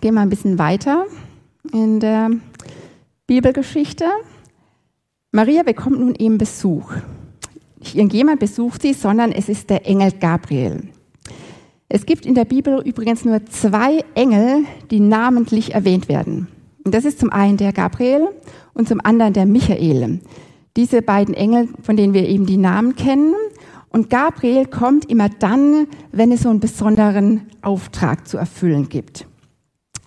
Gehen 0.01 0.15
wir 0.15 0.21
ein 0.21 0.31
bisschen 0.31 0.59
weiter 0.59 1.07
in 1.73 2.01
der 2.01 2.31
Bibelgeschichte. 3.27 4.07
Maria 5.35 5.65
bekommt 5.65 5.99
nun 5.99 6.15
eben 6.15 6.39
Besuch. 6.39 6.93
Nicht 7.81 7.97
irgendjemand 7.97 8.39
besucht 8.39 8.83
sie, 8.83 8.93
sondern 8.93 9.33
es 9.33 9.49
ist 9.49 9.69
der 9.69 9.85
Engel 9.85 10.13
Gabriel. 10.13 10.85
Es 11.89 12.07
gibt 12.07 12.25
in 12.25 12.37
der 12.37 12.45
Bibel 12.45 12.81
übrigens 12.87 13.25
nur 13.25 13.45
zwei 13.47 14.05
Engel, 14.15 14.59
die 14.93 15.01
namentlich 15.01 15.75
erwähnt 15.75 16.09
werden. 16.09 16.47
Und 16.85 16.95
das 16.95 17.05
ist 17.05 17.19
zum 17.19 17.33
einen 17.33 17.57
der 17.57 17.73
Gabriel 17.73 18.29
und 18.75 18.87
zum 18.87 19.01
anderen 19.03 19.33
der 19.33 19.45
Michael. 19.45 20.21
Diese 20.77 21.03
beiden 21.03 21.35
Engel, 21.35 21.69
von 21.83 21.97
denen 21.97 22.15
wir 22.15 22.29
eben 22.29 22.47
die 22.47 22.57
Namen 22.57 22.95
kennen. 22.95 23.35
Und 23.89 24.11
Gabriel 24.11 24.67
kommt 24.67 25.11
immer 25.11 25.31
dann, 25.31 25.89
wenn 26.13 26.31
es 26.31 26.43
so 26.43 26.49
einen 26.49 26.61
besonderen 26.61 27.49
Auftrag 27.61 28.29
zu 28.29 28.37
erfüllen 28.37 28.89
gibt. 28.89 29.27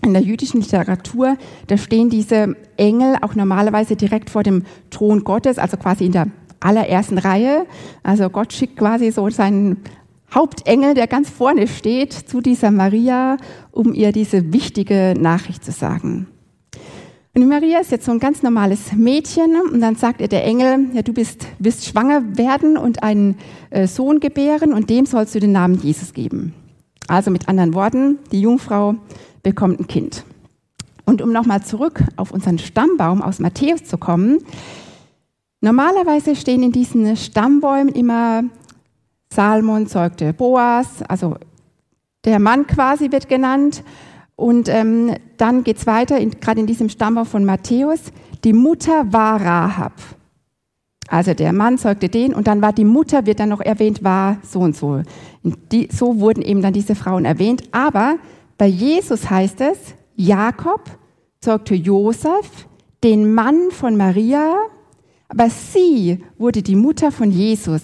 In 0.08 0.14
der 0.14 0.24
jüdischen 0.24 0.62
Literatur, 0.62 1.36
da 1.68 1.76
stehen 1.76 2.10
diese 2.10 2.56
Engel 2.78 3.18
auch 3.22 3.36
normalerweise 3.36 3.98
direkt 3.98 4.30
vor 4.30 4.42
dem 4.42 4.64
Thron 4.90 5.26
Gottes, 5.26 5.58
also 5.60 5.76
quasi 5.76 6.06
in 6.06 6.14
der 6.14 6.28
allerersten 6.62 7.18
Reihe. 7.18 7.66
Also 8.04 8.30
Gott 8.30 8.54
schickt 8.54 8.78
quasi 8.78 9.12
so 9.12 9.30
seinen 9.30 9.84
Hauptengel, 10.34 10.94
der 10.94 11.08
ganz 11.08 11.30
vorne 11.30 11.68
steht, 11.68 12.14
zu 12.14 12.40
dieser 12.40 12.72
Maria, 12.72 13.36
um 13.74 13.94
ihr 13.94 14.14
diese 14.14 14.54
wichtige 14.54 15.14
Nachricht 15.20 15.66
zu 15.66 15.74
sagen. 15.74 16.28
Und 17.36 17.46
Maria 17.50 17.80
ist 17.80 17.92
jetzt 17.92 18.06
so 18.06 18.14
ein 18.14 18.20
ganz 18.20 18.44
normales 18.44 18.94
Mädchen 18.94 19.58
und 19.74 19.82
dann 19.82 19.96
sagt 19.96 20.22
ihr 20.22 20.30
der 20.30 20.46
Engel, 20.46 20.86
ja, 20.94 21.02
du 21.02 21.12
bist, 21.12 21.48
wirst 21.60 21.84
schwanger 21.86 22.38
werden 22.38 22.78
und 22.78 23.04
einen 23.04 23.36
äh, 23.72 23.88
Sohn 23.88 24.22
gebären 24.22 24.72
und 24.72 24.90
dem 24.90 25.06
sollst 25.06 25.36
du 25.36 25.42
den 25.42 25.52
Namen 25.52 25.78
Jesus 25.82 26.14
geben. 26.14 26.54
Also 27.10 27.30
mit 27.30 27.50
anderen 27.50 27.74
Worten, 27.74 28.20
die 28.32 28.40
Jungfrau 28.40 28.96
bekommt 29.48 29.80
ein 29.80 29.88
Kind. 29.88 30.26
Und 31.06 31.22
um 31.22 31.32
nochmal 31.32 31.64
zurück 31.64 32.04
auf 32.18 32.32
unseren 32.32 32.60
Stammbaum 32.60 33.22
aus 33.22 33.40
Matthäus 33.40 33.86
zu 33.86 33.98
kommen, 33.98 34.40
normalerweise 35.62 36.36
stehen 36.36 36.64
in 36.64 36.74
diesen 36.74 37.16
Stammbäumen 37.16 37.94
immer 37.94 38.44
Salmon 39.32 39.88
zeugte 39.88 40.34
Boas, 40.34 41.02
also 41.08 41.36
der 42.26 42.40
Mann 42.40 42.68
quasi 42.68 43.10
wird 43.10 43.30
genannt. 43.30 43.86
Und 44.36 44.68
ähm, 44.68 45.16
dann 45.38 45.64
geht 45.64 45.78
es 45.78 45.88
weiter, 45.88 46.20
gerade 46.26 46.60
in 46.60 46.68
diesem 46.68 46.90
Stammbaum 46.90 47.26
von 47.26 47.46
Matthäus. 47.46 48.12
Die 48.44 48.52
Mutter 48.52 49.14
war 49.14 49.42
Rahab. 49.42 49.94
Also 51.08 51.34
der 51.34 51.54
Mann 51.54 51.78
zeugte 51.78 52.10
den 52.10 52.34
und 52.34 52.48
dann 52.48 52.62
war 52.62 52.74
die 52.74 52.84
Mutter, 52.84 53.26
wird 53.26 53.40
dann 53.40 53.48
noch 53.48 53.62
erwähnt, 53.62 54.04
war 54.04 54.40
so 54.44 54.60
und 54.60 54.76
so. 54.76 55.04
Die, 55.72 55.88
so 55.90 56.20
wurden 56.20 56.42
eben 56.42 56.62
dann 56.62 56.74
diese 56.74 56.96
Frauen 56.96 57.24
erwähnt. 57.24 57.64
Aber 57.72 58.18
bei 58.58 58.68
Jesus 58.68 59.30
heißt 59.30 59.62
es, 59.62 59.78
Jakob 60.16 60.82
zeugte 61.40 61.76
Josef, 61.76 62.68
den 63.04 63.34
Mann 63.34 63.72
von 63.72 63.96
Maria, 63.96 64.56
aber 65.28 65.50
sie 65.50 66.24
wurde 66.38 66.64
die 66.64 66.76
Mutter 66.76 67.12
von 67.12 67.32
Jesus 67.32 67.84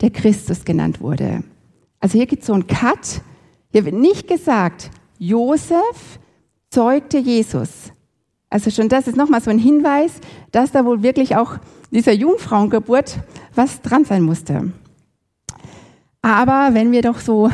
der 0.00 0.10
Christus 0.10 0.64
genannt 0.64 1.00
wurde. 1.00 1.42
Also 2.00 2.18
hier 2.18 2.26
gibt 2.26 2.42
es 2.42 2.46
so 2.46 2.54
einen 2.54 2.66
Cut. 2.66 3.22
Hier 3.70 3.84
wird 3.84 3.94
nicht 3.94 4.28
gesagt, 4.28 4.90
Josef 5.18 6.18
zeugte 6.70 7.18
Jesus. 7.18 7.92
Also 8.48 8.70
schon 8.70 8.88
das 8.88 9.06
ist 9.06 9.16
nochmal 9.16 9.40
so 9.40 9.50
ein 9.50 9.58
Hinweis, 9.58 10.12
dass 10.50 10.72
da 10.72 10.84
wohl 10.84 11.02
wirklich 11.02 11.36
auch 11.36 11.58
dieser 11.90 12.12
Jungfrauengeburt 12.12 13.18
was 13.54 13.82
dran 13.82 14.04
sein 14.04 14.22
musste. 14.22 14.72
Aber 16.22 16.70
wenn 16.72 16.92
wir 16.92 17.02
doch 17.02 17.20
so 17.20 17.50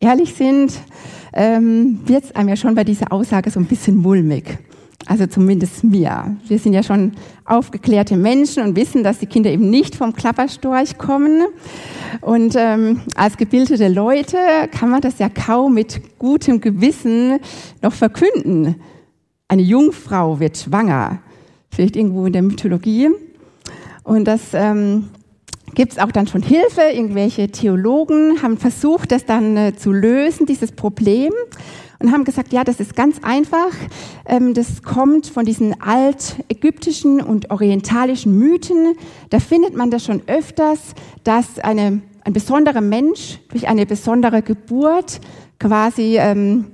ehrlich 0.00 0.34
sind, 0.34 0.72
ähm, 1.36 2.00
wird 2.06 2.24
es 2.24 2.34
einem 2.34 2.48
ja 2.48 2.56
schon 2.56 2.74
bei 2.74 2.82
dieser 2.82 3.12
Aussage 3.12 3.50
so 3.50 3.60
ein 3.60 3.66
bisschen 3.66 3.96
mulmig. 3.96 4.58
Also 5.04 5.26
zumindest 5.26 5.84
mir. 5.84 6.36
Wir 6.48 6.58
sind 6.58 6.72
ja 6.72 6.82
schon 6.82 7.12
aufgeklärte 7.44 8.16
Menschen 8.16 8.64
und 8.64 8.74
wissen, 8.74 9.04
dass 9.04 9.18
die 9.18 9.26
Kinder 9.26 9.50
eben 9.50 9.70
nicht 9.70 9.94
vom 9.94 10.14
Klapperstorch 10.14 10.98
kommen. 10.98 11.42
Und 12.22 12.56
ähm, 12.56 13.02
als 13.14 13.36
gebildete 13.36 13.86
Leute 13.86 14.36
kann 14.72 14.90
man 14.90 15.02
das 15.02 15.20
ja 15.20 15.28
kaum 15.28 15.74
mit 15.74 16.18
gutem 16.18 16.60
Gewissen 16.60 17.38
noch 17.82 17.92
verkünden. 17.92 18.76
Eine 19.46 19.62
Jungfrau 19.62 20.40
wird 20.40 20.56
schwanger, 20.56 21.20
vielleicht 21.70 21.94
irgendwo 21.94 22.26
in 22.26 22.32
der 22.32 22.42
Mythologie. 22.42 23.10
Und 24.02 24.24
das 24.24 24.54
ähm, 24.54 25.10
gibt 25.76 25.92
es 25.92 25.98
auch 25.98 26.10
dann 26.10 26.26
schon 26.26 26.42
Hilfe. 26.42 26.80
Irgendwelche 26.92 27.48
Theologen 27.48 28.42
haben 28.42 28.56
versucht, 28.56 29.12
das 29.12 29.24
dann 29.24 29.56
äh, 29.56 29.76
zu 29.76 29.92
lösen, 29.92 30.46
dieses 30.46 30.72
Problem 30.72 31.32
und 31.98 32.12
haben 32.12 32.24
gesagt, 32.24 32.52
ja, 32.52 32.64
das 32.64 32.80
ist 32.80 32.96
ganz 32.96 33.18
einfach. 33.22 33.70
Ähm, 34.24 34.54
das 34.54 34.82
kommt 34.82 35.26
von 35.28 35.44
diesen 35.44 35.80
altägyptischen 35.80 37.20
und 37.20 37.50
orientalischen 37.50 38.36
Mythen. 38.36 38.96
Da 39.30 39.38
findet 39.38 39.76
man 39.76 39.90
das 39.90 40.04
schon 40.04 40.22
öfters, 40.26 40.80
dass 41.24 41.58
eine, 41.58 42.00
ein 42.24 42.32
besonderer 42.32 42.80
Mensch 42.80 43.38
durch 43.50 43.68
eine 43.68 43.86
besondere 43.86 44.42
Geburt 44.42 45.20
quasi 45.60 46.16
ähm, 46.18 46.66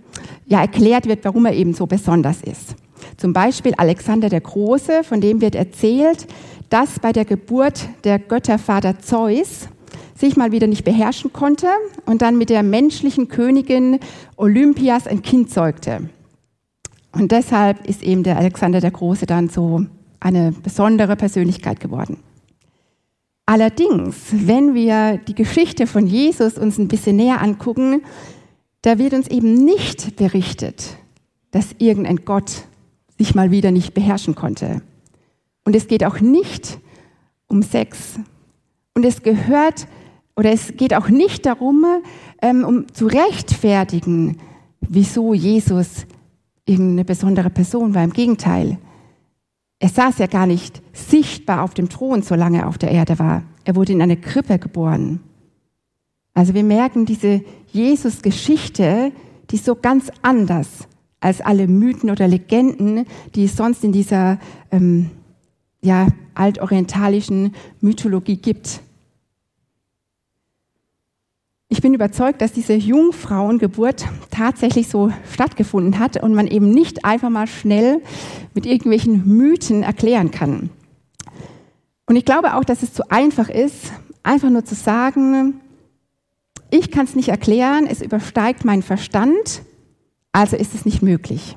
ja, 0.46 0.60
erklärt 0.60 1.06
wird, 1.06 1.24
warum 1.24 1.44
er 1.46 1.54
eben 1.54 1.74
so 1.74 1.86
besonders 1.86 2.40
ist. 2.42 2.76
Zum 3.16 3.32
Beispiel 3.32 3.74
Alexander 3.76 4.28
der 4.28 4.40
Große, 4.40 5.02
von 5.02 5.20
dem 5.20 5.40
wird 5.40 5.54
erzählt, 5.54 6.26
dass 6.72 6.98
bei 6.98 7.12
der 7.12 7.26
Geburt 7.26 7.86
der 8.04 8.18
Göttervater 8.18 8.98
Zeus 8.98 9.68
sich 10.14 10.36
mal 10.36 10.52
wieder 10.52 10.66
nicht 10.66 10.84
beherrschen 10.84 11.30
konnte 11.30 11.66
und 12.06 12.22
dann 12.22 12.38
mit 12.38 12.48
der 12.48 12.62
menschlichen 12.62 13.28
Königin 13.28 14.00
Olympias 14.36 15.06
ein 15.06 15.20
Kind 15.20 15.50
zeugte. 15.50 16.08
Und 17.12 17.30
deshalb 17.30 17.86
ist 17.86 18.02
eben 18.02 18.22
der 18.22 18.38
Alexander 18.38 18.80
der 18.80 18.90
Große 18.90 19.26
dann 19.26 19.50
so 19.50 19.84
eine 20.18 20.52
besondere 20.52 21.14
Persönlichkeit 21.14 21.78
geworden. 21.78 22.16
Allerdings, 23.44 24.28
wenn 24.30 24.72
wir 24.72 25.18
die 25.18 25.34
Geschichte 25.34 25.86
von 25.86 26.06
Jesus 26.06 26.56
uns 26.56 26.78
ein 26.78 26.88
bisschen 26.88 27.16
näher 27.16 27.42
angucken, 27.42 28.02
da 28.80 28.96
wird 28.98 29.12
uns 29.12 29.28
eben 29.28 29.62
nicht 29.66 30.16
berichtet, 30.16 30.96
dass 31.50 31.74
irgendein 31.76 32.24
Gott 32.24 32.64
sich 33.18 33.34
mal 33.34 33.50
wieder 33.50 33.72
nicht 33.72 33.92
beherrschen 33.92 34.34
konnte. 34.34 34.80
Und 35.64 35.76
es 35.76 35.86
geht 35.86 36.04
auch 36.04 36.20
nicht 36.20 36.78
um 37.46 37.62
Sex. 37.62 38.18
Und 38.94 39.04
es 39.04 39.22
gehört 39.22 39.86
Oder 40.36 40.50
es 40.52 40.76
geht 40.76 40.94
auch 40.94 41.08
nicht 41.08 41.44
darum, 41.46 41.84
ähm, 42.40 42.64
um 42.64 42.92
zu 42.92 43.06
rechtfertigen, 43.06 44.38
wieso 44.80 45.34
Jesus 45.34 46.06
irgendeine 46.64 47.04
besondere 47.04 47.50
Person 47.50 47.94
war. 47.94 48.04
Im 48.04 48.12
Gegenteil. 48.12 48.78
Er 49.78 49.88
saß 49.88 50.18
ja 50.18 50.26
gar 50.26 50.46
nicht 50.46 50.80
sichtbar 50.92 51.62
auf 51.62 51.74
dem 51.74 51.88
Thron, 51.88 52.22
solange 52.22 52.60
er 52.60 52.68
auf 52.68 52.78
der 52.78 52.92
Erde 52.92 53.18
war. 53.18 53.42
Er 53.64 53.76
wurde 53.76 53.92
in 53.92 54.00
eine 54.00 54.16
Krippe 54.16 54.58
geboren. 54.58 55.20
Also 56.34 56.54
wir 56.54 56.64
merken 56.64 57.04
diese 57.04 57.42
Jesus-Geschichte, 57.72 59.12
die 59.50 59.56
ist 59.56 59.64
so 59.64 59.74
ganz 59.74 60.10
anders 60.22 60.88
als 61.20 61.40
alle 61.40 61.68
Mythen 61.68 62.10
oder 62.10 62.26
Legenden, 62.26 63.06
die 63.34 63.44
es 63.44 63.56
sonst 63.56 63.84
in 63.84 63.92
dieser 63.92 64.38
ähm, 64.70 65.10
ja, 65.82 66.08
altorientalischen 66.34 67.54
Mythologie 67.80 68.36
gibt. 68.36 68.80
Ich 71.68 71.80
bin 71.80 71.94
überzeugt, 71.94 72.42
dass 72.42 72.52
diese 72.52 72.74
Jungfrauengeburt 72.74 74.06
tatsächlich 74.30 74.88
so 74.88 75.10
stattgefunden 75.32 75.98
hat 75.98 76.22
und 76.22 76.34
man 76.34 76.46
eben 76.46 76.70
nicht 76.70 77.04
einfach 77.04 77.30
mal 77.30 77.46
schnell 77.46 78.02
mit 78.54 78.66
irgendwelchen 78.66 79.26
Mythen 79.26 79.82
erklären 79.82 80.30
kann. 80.30 80.70
Und 82.06 82.16
ich 82.16 82.24
glaube 82.24 82.54
auch, 82.54 82.64
dass 82.64 82.82
es 82.82 82.92
zu 82.92 83.10
einfach 83.10 83.48
ist, 83.48 83.92
einfach 84.22 84.50
nur 84.50 84.64
zu 84.64 84.74
sagen, 84.74 85.60
ich 86.70 86.90
kann 86.90 87.06
es 87.06 87.14
nicht 87.14 87.30
erklären, 87.30 87.86
es 87.86 88.02
übersteigt 88.02 88.64
meinen 88.64 88.82
Verstand, 88.82 89.62
also 90.30 90.56
ist 90.56 90.74
es 90.74 90.84
nicht 90.84 91.02
möglich. 91.02 91.56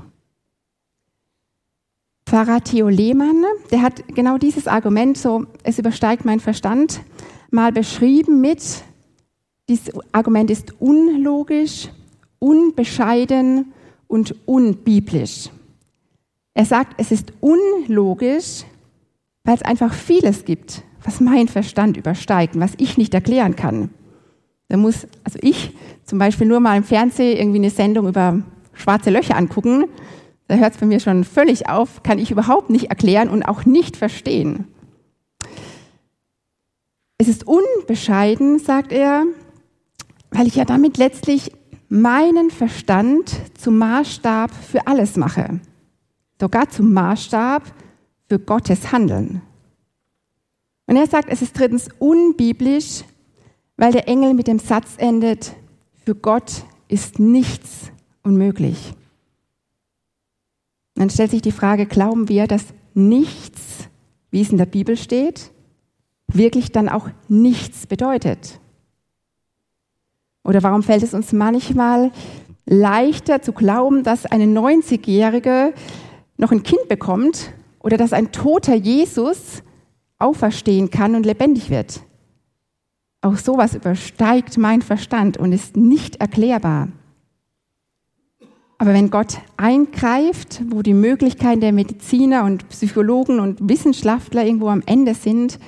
Pfarrer 2.36 2.62
Theo 2.62 2.90
Lehmann, 2.90 3.46
der 3.72 3.82
hat 3.82 4.10
genau 4.10 4.38
dieses 4.38 4.68
Argument, 4.68 5.18
so 5.18 5.46
es 5.64 5.80
übersteigt 5.80 6.26
meinen 6.26 6.42
Verstand, 6.42 7.00
mal 7.50 7.72
beschrieben 7.72 8.42
mit, 8.42 8.62
dieses 9.70 9.94
Argument 10.12 10.52
ist 10.52 10.74
unlogisch, 10.82 11.88
unbescheiden 12.40 13.72
und 14.10 14.36
unbiblisch. 14.46 15.50
Er 16.54 16.66
sagt, 16.66 16.96
es 16.98 17.14
ist 17.14 17.32
unlogisch, 17.40 18.66
weil 19.46 19.56
es 19.56 19.62
einfach 19.62 19.94
vieles 19.94 20.44
gibt, 20.44 20.84
was 21.06 21.22
mein 21.22 21.48
Verstand 21.48 21.96
übersteigt 21.96 22.56
und 22.56 22.62
was 22.62 22.74
ich 22.80 22.98
nicht 22.98 23.14
erklären 23.14 23.56
kann. 23.56 23.92
Da 24.68 24.76
muss, 24.76 25.08
also 25.24 25.40
ich 25.42 25.72
zum 26.04 26.20
Beispiel 26.20 26.48
nur 26.48 26.60
mal 26.60 26.76
im 26.76 26.84
Fernsehen 26.84 27.38
irgendwie 27.38 27.60
eine 27.60 27.70
Sendung 27.70 28.10
über 28.10 28.42
schwarze 28.74 29.10
Löcher 29.10 29.38
angucken, 29.38 29.86
da 30.48 30.56
hört 30.56 30.74
es 30.74 30.80
bei 30.80 30.86
mir 30.86 31.00
schon 31.00 31.24
völlig 31.24 31.70
auf, 31.70 32.04
kann 32.04 32.20
ich 32.20 32.32
überhaupt 32.32 32.70
nicht 32.70 32.90
erklären 32.90 33.30
und 33.30 33.44
auch 33.44 33.66
nicht 33.66 33.98
verstehen. 33.98 34.68
Es 37.18 37.28
ist 37.28 37.48
unbescheiden, 37.48 38.60
sagt 38.60 38.92
er, 38.92 39.24
weil 40.32 40.48
ich 40.48 40.56
ja 40.56 40.66
damit 40.66 40.98
letztlich 40.98 41.52
meinen 41.88 42.52
Verstand 42.52 43.32
zum 43.58 43.78
Maßstab 43.78 44.52
für 44.52 44.86
alles 44.86 45.16
mache, 45.16 45.62
sogar 46.40 46.70
zum 46.70 46.94
Maßstab 46.94 47.64
für 48.28 48.40
Gottes 48.40 48.92
Handeln. 48.92 49.42
Und 50.88 50.98
er 50.98 51.08
sagt, 51.08 51.30
es 51.30 51.42
ist 51.42 51.58
drittens 51.58 51.88
unbiblisch, 52.00 53.04
weil 53.78 53.92
der 53.92 54.08
Engel 54.08 54.34
mit 54.34 54.48
dem 54.48 54.60
Satz 54.60 54.96
endet, 54.98 55.54
für 56.06 56.16
Gott 56.16 56.66
ist 56.88 57.18
nichts 57.18 57.92
unmöglich. 58.24 58.94
Dann 60.96 61.10
stellt 61.10 61.32
sich 61.32 61.42
die 61.42 61.52
Frage, 61.52 61.86
glauben 61.86 62.30
wir, 62.30 62.48
dass 62.48 62.66
nichts, 62.94 63.90
wie 64.32 64.42
es 64.42 64.50
in 64.50 64.58
der 64.58 64.66
Bibel 64.66 64.98
steht, 64.98 65.52
wirklich 66.28 66.72
dann 66.72 66.90
auch 66.90 67.10
nichts 67.28 67.86
bedeutet? 67.86 68.60
Oder 70.44 70.64
warum 70.64 70.84
fällt 70.84 71.04
es 71.04 71.14
uns 71.14 71.34
manchmal 71.34 72.12
leichter 72.66 73.42
zu 73.42 73.52
glauben, 73.52 74.04
dass 74.04 74.26
eine 74.26 74.46
90-Jährige 74.46 75.74
noch 76.38 76.52
ein 76.52 76.64
Kind 76.64 76.88
bekommt 76.88 77.52
oder 77.80 77.98
dass 77.98 78.14
ein 78.14 78.32
toter 78.32 78.76
Jesus 78.76 79.64
auferstehen 80.18 80.90
kann 80.90 81.16
und 81.16 81.26
lebendig 81.26 81.70
wird? 81.70 82.02
Auch 83.22 83.38
sowas 83.38 83.74
übersteigt 83.74 84.58
mein 84.58 84.82
Verstand 84.82 85.38
und 85.38 85.52
ist 85.52 85.76
nicht 85.76 86.18
erklärbar. 86.18 86.90
Aber 88.78 88.94
wenn 88.94 89.10
Gott 89.10 89.40
eingreift, 89.58 90.62
wo 90.70 90.82
die 90.82 90.94
Möglichkeiten 90.94 91.62
der 91.62 91.72
Mediziner 91.72 92.44
und 92.44 92.68
Psychologen 92.70 93.40
und 93.40 93.70
Wissenschaftler 93.70 94.46
irgendwo 94.46 94.68
am 94.68 94.84
Ende 94.86 95.14
sind, 95.14 95.60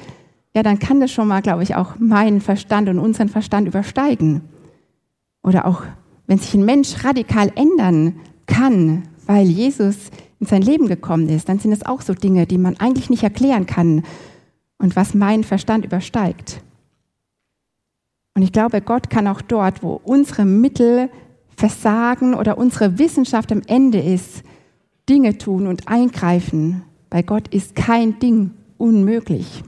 ja, 0.53 0.63
dann 0.63 0.79
kann 0.79 0.99
das 0.99 1.11
schon 1.11 1.27
mal, 1.27 1.41
glaube 1.41 1.63
ich, 1.63 1.75
auch 1.75 1.99
meinen 1.99 2.41
Verstand 2.41 2.89
und 2.89 2.99
unseren 2.99 3.29
Verstand 3.29 3.67
übersteigen. 3.67 4.41
Oder 5.43 5.65
auch, 5.65 5.83
wenn 6.25 6.39
sich 6.39 6.53
ein 6.53 6.65
Mensch 6.65 7.03
radikal 7.05 7.51
ändern 7.55 8.19
kann, 8.45 9.03
weil 9.25 9.47
Jesus 9.47 9.95
in 10.39 10.47
sein 10.47 10.61
Leben 10.61 10.87
gekommen 10.87 11.29
ist, 11.29 11.47
dann 11.47 11.59
sind 11.59 11.71
es 11.71 11.85
auch 11.85 12.01
so 12.01 12.13
Dinge, 12.13 12.45
die 12.45 12.57
man 12.57 12.77
eigentlich 12.79 13.09
nicht 13.09 13.23
erklären 13.23 13.65
kann 13.65 14.03
und 14.77 14.95
was 14.95 15.13
meinen 15.13 15.43
Verstand 15.43 15.85
übersteigt. 15.85 16.61
Und 18.35 18.41
ich 18.43 18.51
glaube, 18.51 18.81
Gott 18.81 19.09
kann 19.09 19.27
auch 19.27 19.41
dort, 19.41 19.81
wo 19.81 19.99
unsere 20.03 20.45
Mittel 20.45 21.09
versagen 21.57 22.35
oder 22.35 22.57
unsere 22.57 22.99
Wissenschaft 22.99 23.51
am 23.51 23.61
Ende 23.65 23.99
ist, 23.99 24.43
Dinge 25.09 25.37
tun 25.37 25.67
und 25.67 25.87
eingreifen. 25.87 26.83
Bei 27.09 27.23
Gott 27.23 27.47
ist 27.49 27.75
kein 27.75 28.19
Ding 28.19 28.51
unmöglich. 28.77 29.63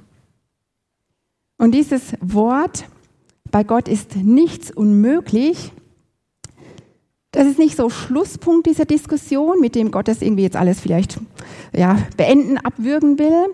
Und 1.58 1.74
dieses 1.74 2.14
Wort 2.22 2.86
bei 3.52 3.64
Gott 3.64 3.88
ist 3.88 4.16
nichts 4.16 4.70
unmöglich. 4.70 5.72
Das 7.32 7.48
ist 7.48 7.58
nicht 7.58 7.76
so 7.76 7.90
Schlusspunkt 7.90 8.68
dieser 8.68 8.86
Diskussion, 8.86 9.60
mit 9.60 9.76
dem 9.76 9.92
Gott 9.92 10.08
das 10.08 10.22
irgendwie 10.22 10.44
jetzt 10.44 10.56
alles 10.56 10.80
vielleicht 10.80 11.20
ja, 11.76 11.98
beenden, 12.16 12.58
abwürgen 12.58 13.18
will, 13.18 13.48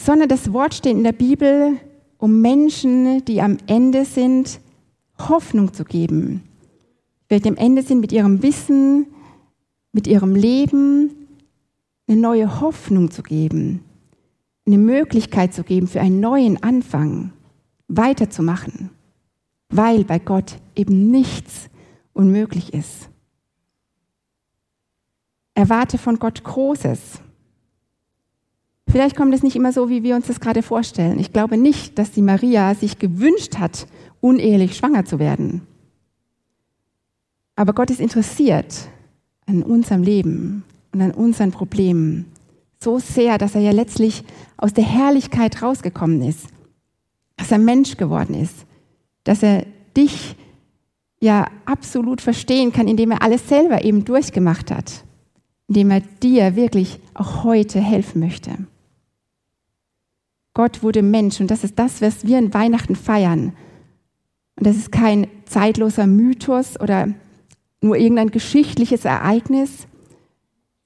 sondern 0.00 0.28
das 0.28 0.52
Wort 0.52 0.74
steht 0.74 0.92
in 0.92 1.04
der 1.04 1.12
Bibel, 1.12 1.78
um 2.18 2.40
Menschen, 2.42 3.24
die 3.24 3.40
am 3.40 3.56
Ende 3.66 4.04
sind, 4.04 4.60
Hoffnung 5.18 5.72
zu 5.72 5.84
geben. 5.84 6.42
Die 7.40 7.48
am 7.48 7.56
Ende 7.56 7.82
sind 7.82 8.00
mit 8.00 8.12
ihrem 8.12 8.42
Wissen, 8.42 9.06
mit 9.92 10.06
ihrem 10.06 10.34
Leben, 10.34 11.10
eine 12.06 12.20
neue 12.20 12.60
Hoffnung 12.60 13.10
zu 13.10 13.22
geben, 13.22 13.82
eine 14.66 14.78
Möglichkeit 14.78 15.54
zu 15.54 15.64
geben 15.64 15.86
für 15.86 16.00
einen 16.00 16.20
neuen 16.20 16.62
Anfang, 16.62 17.32
weiterzumachen 17.88 18.90
weil 19.76 20.04
bei 20.04 20.18
Gott 20.18 20.56
eben 20.76 21.10
nichts 21.10 21.68
unmöglich 22.12 22.72
ist. 22.72 23.08
Erwarte 25.54 25.98
von 25.98 26.18
Gott 26.18 26.44
Großes. 26.44 27.20
Vielleicht 28.88 29.16
kommt 29.16 29.34
es 29.34 29.42
nicht 29.42 29.56
immer 29.56 29.72
so, 29.72 29.88
wie 29.88 30.02
wir 30.02 30.14
uns 30.14 30.26
das 30.26 30.40
gerade 30.40 30.62
vorstellen. 30.62 31.18
Ich 31.18 31.32
glaube 31.32 31.56
nicht, 31.56 31.98
dass 31.98 32.12
die 32.12 32.22
Maria 32.22 32.74
sich 32.74 32.98
gewünscht 32.98 33.58
hat, 33.58 33.86
unehelich 34.20 34.76
schwanger 34.76 35.04
zu 35.04 35.18
werden. 35.18 35.62
Aber 37.56 37.72
Gott 37.72 37.90
ist 37.90 38.00
interessiert 38.00 38.88
an 39.46 39.62
unserem 39.62 40.02
Leben 40.02 40.64
und 40.92 41.00
an 41.00 41.12
unseren 41.12 41.50
Problemen. 41.50 42.26
So 42.82 42.98
sehr, 42.98 43.38
dass 43.38 43.54
er 43.54 43.60
ja 43.60 43.70
letztlich 43.70 44.24
aus 44.56 44.74
der 44.74 44.84
Herrlichkeit 44.84 45.62
rausgekommen 45.62 46.22
ist, 46.22 46.48
dass 47.36 47.50
er 47.50 47.58
Mensch 47.58 47.96
geworden 47.96 48.34
ist, 48.34 48.66
dass 49.24 49.42
er 49.42 49.66
dich 49.96 50.36
ja 51.20 51.46
absolut 51.64 52.20
verstehen 52.20 52.72
kann, 52.72 52.88
indem 52.88 53.12
er 53.12 53.22
alles 53.22 53.48
selber 53.48 53.84
eben 53.84 54.04
durchgemacht 54.04 54.70
hat, 54.70 55.04
indem 55.68 55.90
er 55.90 56.00
dir 56.22 56.56
wirklich 56.56 57.00
auch 57.14 57.44
heute 57.44 57.80
helfen 57.80 58.20
möchte. 58.20 58.50
Gott 60.52 60.82
wurde 60.82 61.02
Mensch 61.02 61.40
und 61.40 61.50
das 61.50 61.64
ist 61.64 61.78
das, 61.78 62.00
was 62.00 62.26
wir 62.26 62.38
in 62.38 62.54
Weihnachten 62.54 62.94
feiern. 62.94 63.54
Und 64.56 64.66
das 64.66 64.76
ist 64.76 64.92
kein 64.92 65.26
zeitloser 65.46 66.06
Mythos 66.06 66.78
oder 66.78 67.08
nur 67.84 67.96
irgendein 67.96 68.30
geschichtliches 68.30 69.04
Ereignis, 69.04 69.86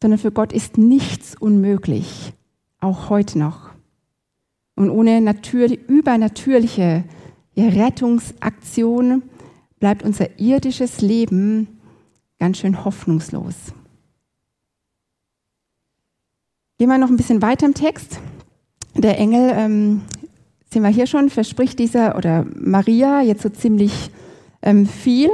sondern 0.02 0.18
für 0.18 0.32
Gott 0.32 0.52
ist 0.52 0.78
nichts 0.78 1.36
unmöglich, 1.38 2.32
auch 2.80 3.08
heute 3.08 3.38
noch. 3.38 3.70
Und 4.74 4.90
ohne 4.90 5.20
natürlich, 5.20 5.80
übernatürliche 5.88 7.04
Rettungsaktion 7.56 9.22
bleibt 9.80 10.02
unser 10.02 10.38
irdisches 10.38 11.00
Leben 11.00 11.80
ganz 12.38 12.58
schön 12.58 12.84
hoffnungslos. 12.84 13.54
Gehen 16.78 16.88
wir 16.88 16.98
noch 16.98 17.10
ein 17.10 17.16
bisschen 17.16 17.42
weiter 17.42 17.66
im 17.66 17.74
Text. 17.74 18.20
Der 18.94 19.18
Engel, 19.18 19.52
ähm, 19.54 20.02
sehen 20.72 20.82
wir 20.82 20.90
hier 20.90 21.06
schon, 21.06 21.28
verspricht 21.28 21.78
dieser 21.78 22.16
oder 22.16 22.46
Maria 22.54 23.20
jetzt 23.20 23.42
so 23.42 23.48
ziemlich 23.48 24.10
ähm, 24.62 24.86
viel. 24.86 25.30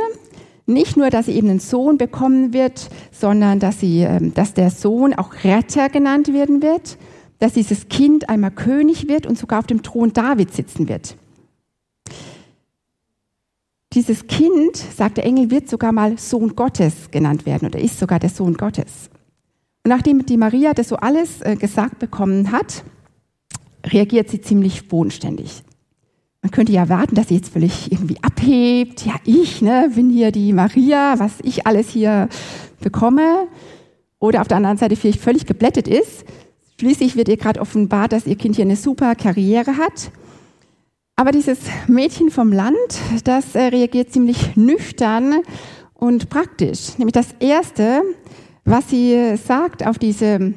Nicht 0.67 0.97
nur, 0.97 1.11
dass 1.11 1.27
sie 1.27 1.33
eben 1.33 1.51
einen 1.51 1.61
Sohn 1.61 1.99
bekommen 1.99 2.53
wird, 2.53 2.89
sondern 3.13 3.61
dass, 3.61 3.81
sie, 3.81 4.01
ähm, 4.01 4.33
dass 4.33 4.55
der 4.55 4.71
Sohn 4.71 5.13
auch 5.13 5.45
Retter 5.45 5.89
genannt 5.91 6.33
werden 6.33 6.63
wird, 6.63 6.97
dass 7.39 7.53
dieses 7.53 7.89
Kind 7.89 8.29
einmal 8.29 8.51
König 8.51 9.09
wird 9.09 9.27
und 9.27 9.37
sogar 9.37 9.59
auf 9.59 9.67
dem 9.67 9.83
Thron 9.83 10.13
David 10.13 10.55
sitzen 10.55 10.89
wird. 10.89 11.17
Dieses 13.93 14.27
Kind, 14.27 14.77
sagt 14.77 15.19
der 15.19 15.25
Engel, 15.25 15.51
wird 15.51 15.69
sogar 15.69 15.93
mal 15.93 16.19
Sohn 16.19 16.57
Gottes 16.57 17.11
genannt 17.11 17.47
werden 17.47 17.69
oder 17.69 17.79
ist 17.79 17.99
sogar 17.99 18.19
der 18.19 18.31
Sohn 18.31 18.55
Gottes. 18.57 19.11
Und 19.85 19.91
nachdem 19.91 20.25
die 20.25 20.39
Maria 20.39 20.73
das 20.73 20.89
so 20.89 20.97
alles 20.97 21.43
äh, 21.43 21.57
gesagt 21.57 21.99
bekommen 21.99 22.51
hat, 22.51 22.83
reagiert 23.87 24.31
sie 24.31 24.41
ziemlich 24.41 24.89
bodenständig. 24.89 25.63
Man 26.45 26.51
könnte 26.51 26.73
ja 26.73 26.83
erwarten, 26.83 27.15
dass 27.15 27.29
sie 27.29 27.37
jetzt 27.37 27.55
völlig 27.55 27.91
irgendwie 27.91 28.19
abhebt. 28.23 29.07
Ja, 29.07 29.15
ich 29.25 29.63
ne, 29.63 29.91
bin 29.95 30.11
hier 30.11 30.31
die 30.31 30.53
Maria, 30.53 31.19
was 31.19 31.33
ich 31.43 31.67
alles 31.67 31.89
hier 31.89 32.29
bekomme. 32.81 33.49
Oder 34.19 34.43
auf 34.43 34.49
der 34.49 34.59
anderen 34.59 34.77
Seite 34.77 34.95
vielleicht 34.95 35.23
völlig 35.23 35.47
geblättet 35.47 35.89
ist. 35.89 36.27
Schließlich 36.79 37.17
wird 37.17 37.31
ihr 37.31 37.39
gerade 37.39 37.63
offenbart, 37.63 38.13
dass 38.13 38.27
ihr 38.27 38.37
Kind 38.37 38.57
hier 38.57 38.67
eine 38.67 38.77
super 38.77 39.15
Karriere 39.15 39.79
hat. 39.79 40.11
Aber 41.17 41.33
dieses 41.33 41.61
Mädchen 41.87 42.29
vom 42.29 42.53
Land, 42.53 42.77
das 43.25 43.55
äh, 43.55 43.63
reagiert 43.63 44.13
ziemlich 44.13 44.55
nüchtern 44.55 45.37
und 45.95 46.29
praktisch. 46.29 46.99
Nämlich 46.99 47.15
das 47.15 47.29
Erste, 47.41 48.03
was 48.67 48.91
sie 48.91 49.39
sagt 49.43 49.87
auf 49.87 49.99
diese 49.99 50.53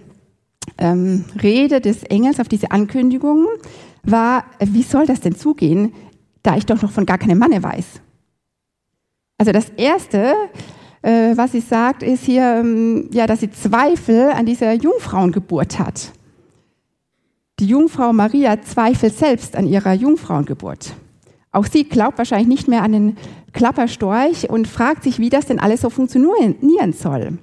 ähm, 0.79 1.23
Rede 1.41 1.79
des 1.79 2.03
Engels, 2.03 2.41
auf 2.41 2.49
diese 2.49 2.71
Ankündigung, 2.71 3.47
war, 4.03 4.45
wie 4.59 4.83
soll 4.83 5.05
das 5.05 5.21
denn 5.21 5.35
zugehen, 5.35 5.93
da 6.43 6.55
ich 6.55 6.65
doch 6.65 6.81
noch 6.81 6.91
von 6.91 7.05
gar 7.05 7.17
keinem 7.17 7.37
Manne 7.37 7.61
weiß. 7.61 7.85
Also 9.37 9.51
das 9.51 9.69
Erste, 9.77 10.33
äh, 11.01 11.35
was 11.35 11.51
sie 11.51 11.59
sagt, 11.59 12.03
ist 12.03 12.23
hier, 12.23 12.57
ähm, 12.59 13.09
ja, 13.11 13.27
dass 13.27 13.41
sie 13.41 13.51
Zweifel 13.51 14.31
an 14.31 14.45
dieser 14.45 14.73
Jungfrauengeburt 14.73 15.79
hat. 15.79 16.11
Die 17.59 17.67
Jungfrau 17.67 18.13
Maria 18.13 18.61
zweifelt 18.61 19.17
selbst 19.17 19.55
an 19.55 19.67
ihrer 19.67 19.93
Jungfrauengeburt. 19.93 20.93
Auch 21.51 21.65
sie 21.65 21.85
glaubt 21.85 22.17
wahrscheinlich 22.17 22.47
nicht 22.47 22.67
mehr 22.67 22.83
an 22.83 22.91
den 22.91 23.17
Klapperstorch 23.53 24.49
und 24.49 24.67
fragt 24.67 25.03
sich, 25.03 25.17
wie 25.17 25.29
das 25.29 25.47
denn 25.47 25.59
alles 25.59 25.81
so 25.81 25.89
funktionieren 25.89 26.93
soll. 26.93 27.39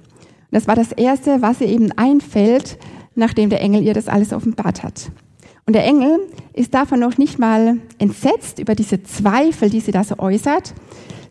Das 0.51 0.67
war 0.67 0.75
das 0.75 0.93
Erste, 0.93 1.41
was 1.41 1.59
ihr 1.59 1.67
eben 1.67 1.91
einfällt, 1.91 2.77
nachdem 3.15 3.49
der 3.49 3.61
Engel 3.61 3.83
ihr 3.83 3.93
das 3.93 4.07
alles 4.07 4.31
offenbart 4.31 4.83
hat. 4.83 5.11
Und 5.67 5.73
der 5.73 5.85
Engel 5.85 6.19
ist 6.53 6.75
davon 6.75 6.99
noch 6.99 7.17
nicht 7.17 7.39
mal 7.39 7.79
entsetzt 7.97 8.59
über 8.59 8.75
diese 8.75 9.01
Zweifel, 9.01 9.69
die 9.69 9.79
sie 9.79 9.91
da 9.91 10.03
so 10.03 10.19
äußert, 10.19 10.75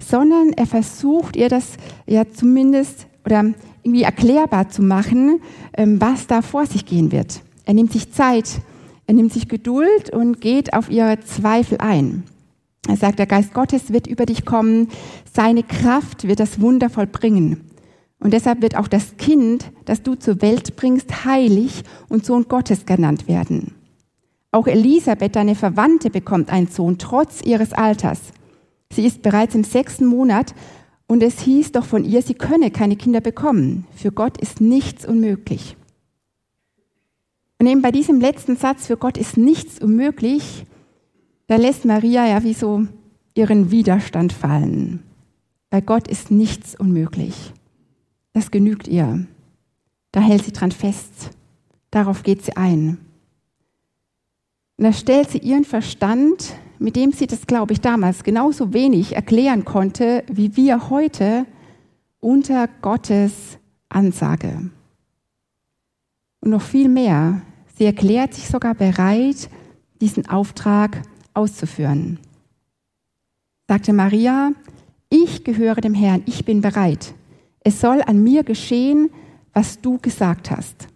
sondern 0.00 0.52
er 0.52 0.66
versucht 0.66 1.36
ihr 1.36 1.48
das 1.48 1.76
ja 2.06 2.24
zumindest 2.28 3.06
oder 3.24 3.44
irgendwie 3.84 4.02
erklärbar 4.02 4.68
zu 4.68 4.82
machen, 4.82 5.40
ähm, 5.76 6.00
was 6.00 6.26
da 6.26 6.42
vor 6.42 6.66
sich 6.66 6.84
gehen 6.84 7.12
wird. 7.12 7.42
Er 7.64 7.74
nimmt 7.74 7.92
sich 7.92 8.12
Zeit, 8.12 8.60
er 9.06 9.14
nimmt 9.14 9.32
sich 9.32 9.48
Geduld 9.48 10.10
und 10.10 10.40
geht 10.40 10.74
auf 10.74 10.90
ihre 10.90 11.20
Zweifel 11.20 11.78
ein. 11.78 12.24
Er 12.88 12.96
sagt, 12.96 13.18
der 13.18 13.26
Geist 13.26 13.54
Gottes 13.54 13.92
wird 13.92 14.06
über 14.06 14.26
dich 14.26 14.44
kommen, 14.44 14.88
seine 15.32 15.62
Kraft 15.62 16.26
wird 16.26 16.40
das 16.40 16.60
Wunder 16.60 16.90
vollbringen. 16.90 17.60
Und 18.18 18.32
deshalb 18.32 18.62
wird 18.62 18.76
auch 18.76 18.88
das 18.88 19.16
Kind, 19.16 19.70
das 19.84 20.02
du 20.02 20.16
zur 20.16 20.42
Welt 20.42 20.76
bringst, 20.76 21.24
heilig 21.24 21.84
und 22.08 22.24
Sohn 22.24 22.46
Gottes 22.48 22.84
genannt 22.84 23.28
werden. 23.28 23.74
Auch 24.54 24.68
Elisabeth, 24.68 25.34
deine 25.34 25.56
Verwandte, 25.56 26.10
bekommt 26.10 26.48
einen 26.48 26.68
Sohn, 26.68 26.96
trotz 26.96 27.42
ihres 27.42 27.72
Alters. 27.72 28.20
Sie 28.92 29.04
ist 29.04 29.20
bereits 29.20 29.56
im 29.56 29.64
sechsten 29.64 30.06
Monat 30.06 30.54
und 31.08 31.24
es 31.24 31.40
hieß 31.40 31.72
doch 31.72 31.84
von 31.84 32.04
ihr, 32.04 32.22
sie 32.22 32.34
könne 32.34 32.70
keine 32.70 32.94
Kinder 32.94 33.20
bekommen. 33.20 33.84
Für 33.96 34.12
Gott 34.12 34.40
ist 34.40 34.60
nichts 34.60 35.04
unmöglich. 35.04 35.76
Und 37.58 37.66
eben 37.66 37.82
bei 37.82 37.90
diesem 37.90 38.20
letzten 38.20 38.54
Satz, 38.54 38.86
für 38.86 38.96
Gott 38.96 39.18
ist 39.18 39.36
nichts 39.36 39.82
unmöglich, 39.82 40.66
da 41.48 41.56
lässt 41.56 41.84
Maria 41.84 42.24
ja 42.24 42.44
wie 42.44 42.54
so 42.54 42.86
ihren 43.34 43.72
Widerstand 43.72 44.32
fallen. 44.32 45.02
Bei 45.68 45.80
Gott 45.80 46.06
ist 46.06 46.30
nichts 46.30 46.78
unmöglich. 46.78 47.52
Das 48.32 48.52
genügt 48.52 48.86
ihr. 48.86 49.26
Da 50.12 50.20
hält 50.20 50.44
sie 50.44 50.52
dran 50.52 50.70
fest. 50.70 51.30
Darauf 51.90 52.22
geht 52.22 52.44
sie 52.44 52.56
ein. 52.56 52.98
Und 54.76 54.84
da 54.84 54.92
stellt 54.92 55.30
sie 55.30 55.38
ihren 55.38 55.64
Verstand, 55.64 56.54
mit 56.78 56.96
dem 56.96 57.12
sie 57.12 57.26
das, 57.26 57.46
glaube 57.46 57.72
ich, 57.72 57.80
damals 57.80 58.24
genauso 58.24 58.72
wenig 58.72 59.14
erklären 59.14 59.64
konnte, 59.64 60.24
wie 60.30 60.56
wir 60.56 60.90
heute, 60.90 61.46
unter 62.20 62.68
Gottes 62.82 63.58
Ansage. 63.88 64.70
Und 66.40 66.50
noch 66.50 66.62
viel 66.62 66.88
mehr, 66.88 67.42
sie 67.76 67.84
erklärt 67.84 68.34
sich 68.34 68.48
sogar 68.48 68.74
bereit, 68.74 69.48
diesen 70.00 70.28
Auftrag 70.28 71.02
auszuführen. 71.34 72.18
Sagte 73.68 73.92
Maria, 73.92 74.52
ich 75.08 75.44
gehöre 75.44 75.80
dem 75.80 75.94
Herrn, 75.94 76.22
ich 76.26 76.44
bin 76.44 76.60
bereit 76.60 77.14
es 77.64 77.80
soll 77.80 78.02
an 78.02 78.22
mir 78.22 78.44
geschehen, 78.44 79.10
was 79.52 79.80
du 79.80 79.98
gesagt 79.98 80.50
hast. 80.50 80.86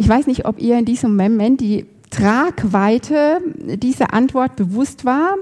Ich 0.00 0.08
weiß 0.08 0.28
nicht, 0.28 0.46
ob 0.46 0.60
ihr 0.60 0.78
in 0.78 0.84
diesem 0.84 1.16
Moment 1.16 1.60
die 1.60 1.84
Tragweite 2.10 3.40
dieser 3.56 4.14
Antwort 4.14 4.54
bewusst 4.54 5.04
war. 5.04 5.34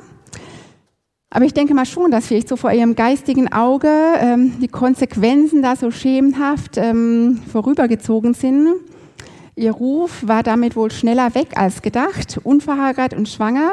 Aber 1.29 1.45
ich 1.45 1.53
denke 1.53 1.75
mal 1.75 1.85
schon, 1.85 2.11
dass 2.11 2.27
vielleicht 2.27 2.49
so 2.49 2.57
vor 2.57 2.73
ihrem 2.73 2.97
geistigen 2.97 3.53
Auge 3.53 3.91
ähm, 4.19 4.55
die 4.63 4.69
Konsequenzen 4.69 5.61
da 5.61 5.77
so 5.77 5.91
schemenhaft 5.91 6.79
ähm, 6.79 7.39
vorübergezogen 7.53 8.33
sind. 8.33 8.69
Ihr 9.57 9.73
Ruf 9.73 10.27
war 10.27 10.43
damit 10.43 10.75
wohl 10.75 10.91
schneller 10.91 11.35
weg 11.35 11.49
als 11.57 11.83
gedacht, 11.83 12.41
unverheiratet 12.43 13.19
und 13.19 13.29
schwanger. 13.29 13.73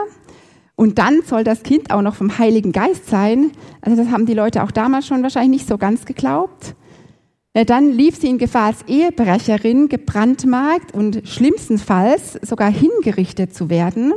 Und 0.75 0.99
dann 0.99 1.21
soll 1.25 1.45
das 1.45 1.63
Kind 1.63 1.91
auch 1.91 2.01
noch 2.01 2.15
vom 2.15 2.37
Heiligen 2.37 2.73
Geist 2.73 3.09
sein. 3.09 3.51
Also 3.79 4.03
das 4.03 4.11
haben 4.11 4.25
die 4.25 4.33
Leute 4.33 4.63
auch 4.63 4.71
damals 4.71 5.07
schon 5.07 5.23
wahrscheinlich 5.23 5.61
nicht 5.61 5.69
so 5.69 5.77
ganz 5.77 6.03
geglaubt. 6.03 6.75
Dann 7.53 7.91
lief 7.91 8.15
sie 8.15 8.29
in 8.29 8.39
Gefahr 8.39 8.67
als 8.67 8.81
Ehebrecherin, 8.87 9.87
gebrandmarkt 9.87 10.93
und 10.93 11.27
schlimmstenfalls 11.27 12.33
sogar 12.41 12.71
hingerichtet 12.71 13.53
zu 13.53 13.69
werden. 13.69 14.13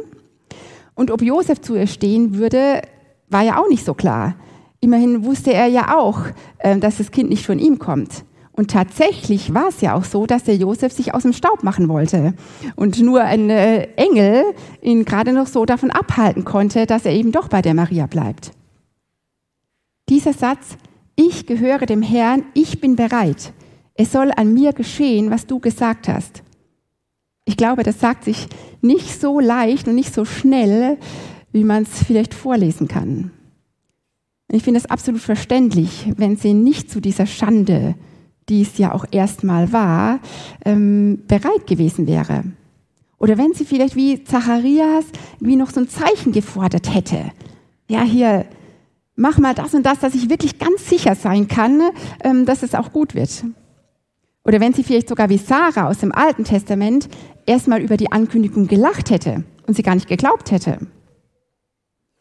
Und 0.95 1.11
ob 1.11 1.21
Josef 1.21 1.61
zu 1.61 1.75
ihr 1.77 1.87
stehen 1.87 2.37
würde, 2.37 2.81
war 3.29 3.43
ja 3.43 3.61
auch 3.61 3.69
nicht 3.69 3.85
so 3.85 3.93
klar. 3.93 4.37
Immerhin 4.81 5.25
wusste 5.25 5.53
er 5.53 5.67
ja 5.67 5.97
auch, 5.97 6.21
äh, 6.59 6.79
dass 6.79 6.99
das 6.99 7.11
Kind 7.11 7.29
nicht 7.29 7.45
von 7.45 7.59
ihm 7.59 7.79
kommt. 7.79 8.25
Und 8.53 8.71
tatsächlich 8.71 9.53
war 9.53 9.69
es 9.69 9.83
ja 9.83 9.95
auch 9.95 10.05
so, 10.05 10.25
dass 10.25 10.45
der 10.45 10.57
Josef 10.57 10.91
sich 10.91 11.13
aus 11.13 11.23
dem 11.23 11.35
Staub 11.35 11.63
machen 11.63 11.91
wollte 11.91 12.33
und 12.75 12.99
nur 13.01 13.21
ein 13.21 13.51
äh, 13.51 13.83
Engel 13.97 14.45
ihn 14.81 15.05
gerade 15.05 15.35
noch 15.35 15.47
so 15.47 15.67
davon 15.67 15.91
abhalten 15.91 16.45
konnte, 16.47 16.87
dass 16.87 17.05
er 17.05 17.13
eben 17.13 17.33
doch 17.33 17.49
bei 17.49 17.61
der 17.61 17.75
Maria 17.75 18.07
bleibt. 18.07 18.53
Dieser 20.09 20.33
Satz, 20.33 20.79
ich 21.17 21.47
gehöre 21.47 21.87
dem 21.87 22.03
Herrn, 22.03 22.45
ich 22.55 22.81
bin 22.81 22.95
bereit. 22.97 23.53
Es 23.95 24.13
soll 24.13 24.31
an 24.37 24.55
mir 24.55 24.73
geschehen, 24.73 25.31
was 25.31 25.47
du 25.47 25.59
gesagt 25.59 26.09
hast. 26.09 26.43
Ich 27.45 27.57
glaube, 27.57 27.83
das 27.83 28.01
sagt 28.01 28.25
sich 28.25 28.47
nicht 28.83 29.21
so 29.21 29.41
leicht 29.41 29.89
und 29.89 29.95
nicht 29.95 30.15
so 30.15 30.25
schnell, 30.25 30.99
wie 31.53 31.65
man 31.65 31.85
es 31.85 32.05
vielleicht 32.05 32.35
vorlesen 32.35 32.87
kann. 32.87 33.31
Ich 34.53 34.63
finde 34.63 34.79
es 34.79 34.87
absolut 34.87 35.21
verständlich, 35.21 36.13
wenn 36.17 36.37
sie 36.37 36.55
nicht 36.55 36.91
zu 36.91 37.01
dieser 37.01 37.27
Schande 37.27 37.97
die 38.49 38.63
es 38.63 38.79
ja 38.79 38.93
auch 38.93 39.05
erstmal 39.11 39.73
war, 39.73 40.21
ähm, 40.65 41.23
bereit 41.27 41.67
gewesen 41.67 42.07
wäre. 42.07 42.45
Oder 43.19 43.39
wenn 43.39 43.55
sie 43.55 43.65
vielleicht 43.65 43.97
wie 43.97 44.23
Zacharias 44.25 45.07
wie 45.41 45.57
noch 45.57 45.71
so 45.71 45.81
ein 45.81 45.89
Zeichen 45.89 46.33
gefordert 46.33 46.95
hätte. 46.95 47.33
Ja, 47.89 48.03
hier, 48.03 48.47
mach 49.17 49.39
mal 49.39 49.55
das 49.55 49.75
und 49.75 49.85
das, 49.85 49.99
dass 49.99 50.15
ich 50.15 50.31
wirklich 50.31 50.59
ganz 50.59 50.89
sicher 50.89 51.15
sein 51.15 51.49
kann, 51.49 51.81
ähm, 52.23 52.45
dass 52.45 52.63
es 52.63 52.75
auch 52.75 52.93
gut 52.93 53.15
wird. 53.15 53.45
Oder 54.45 54.61
wenn 54.61 54.75
sie 54.75 54.85
vielleicht 54.85 55.09
sogar 55.09 55.29
wie 55.29 55.39
Sarah 55.39 55.89
aus 55.89 55.99
dem 55.99 56.13
Alten 56.13 56.45
Testament 56.45 57.09
erstmal 57.47 57.83
über 57.83 57.97
die 57.97 58.13
Ankündigung 58.13 58.69
gelacht 58.69 59.11
hätte 59.11 59.43
und 59.67 59.75
sie 59.75 59.83
gar 59.83 59.97
nicht 59.97 60.09
geglaubt 60.09 60.53
hätte. 60.53 60.79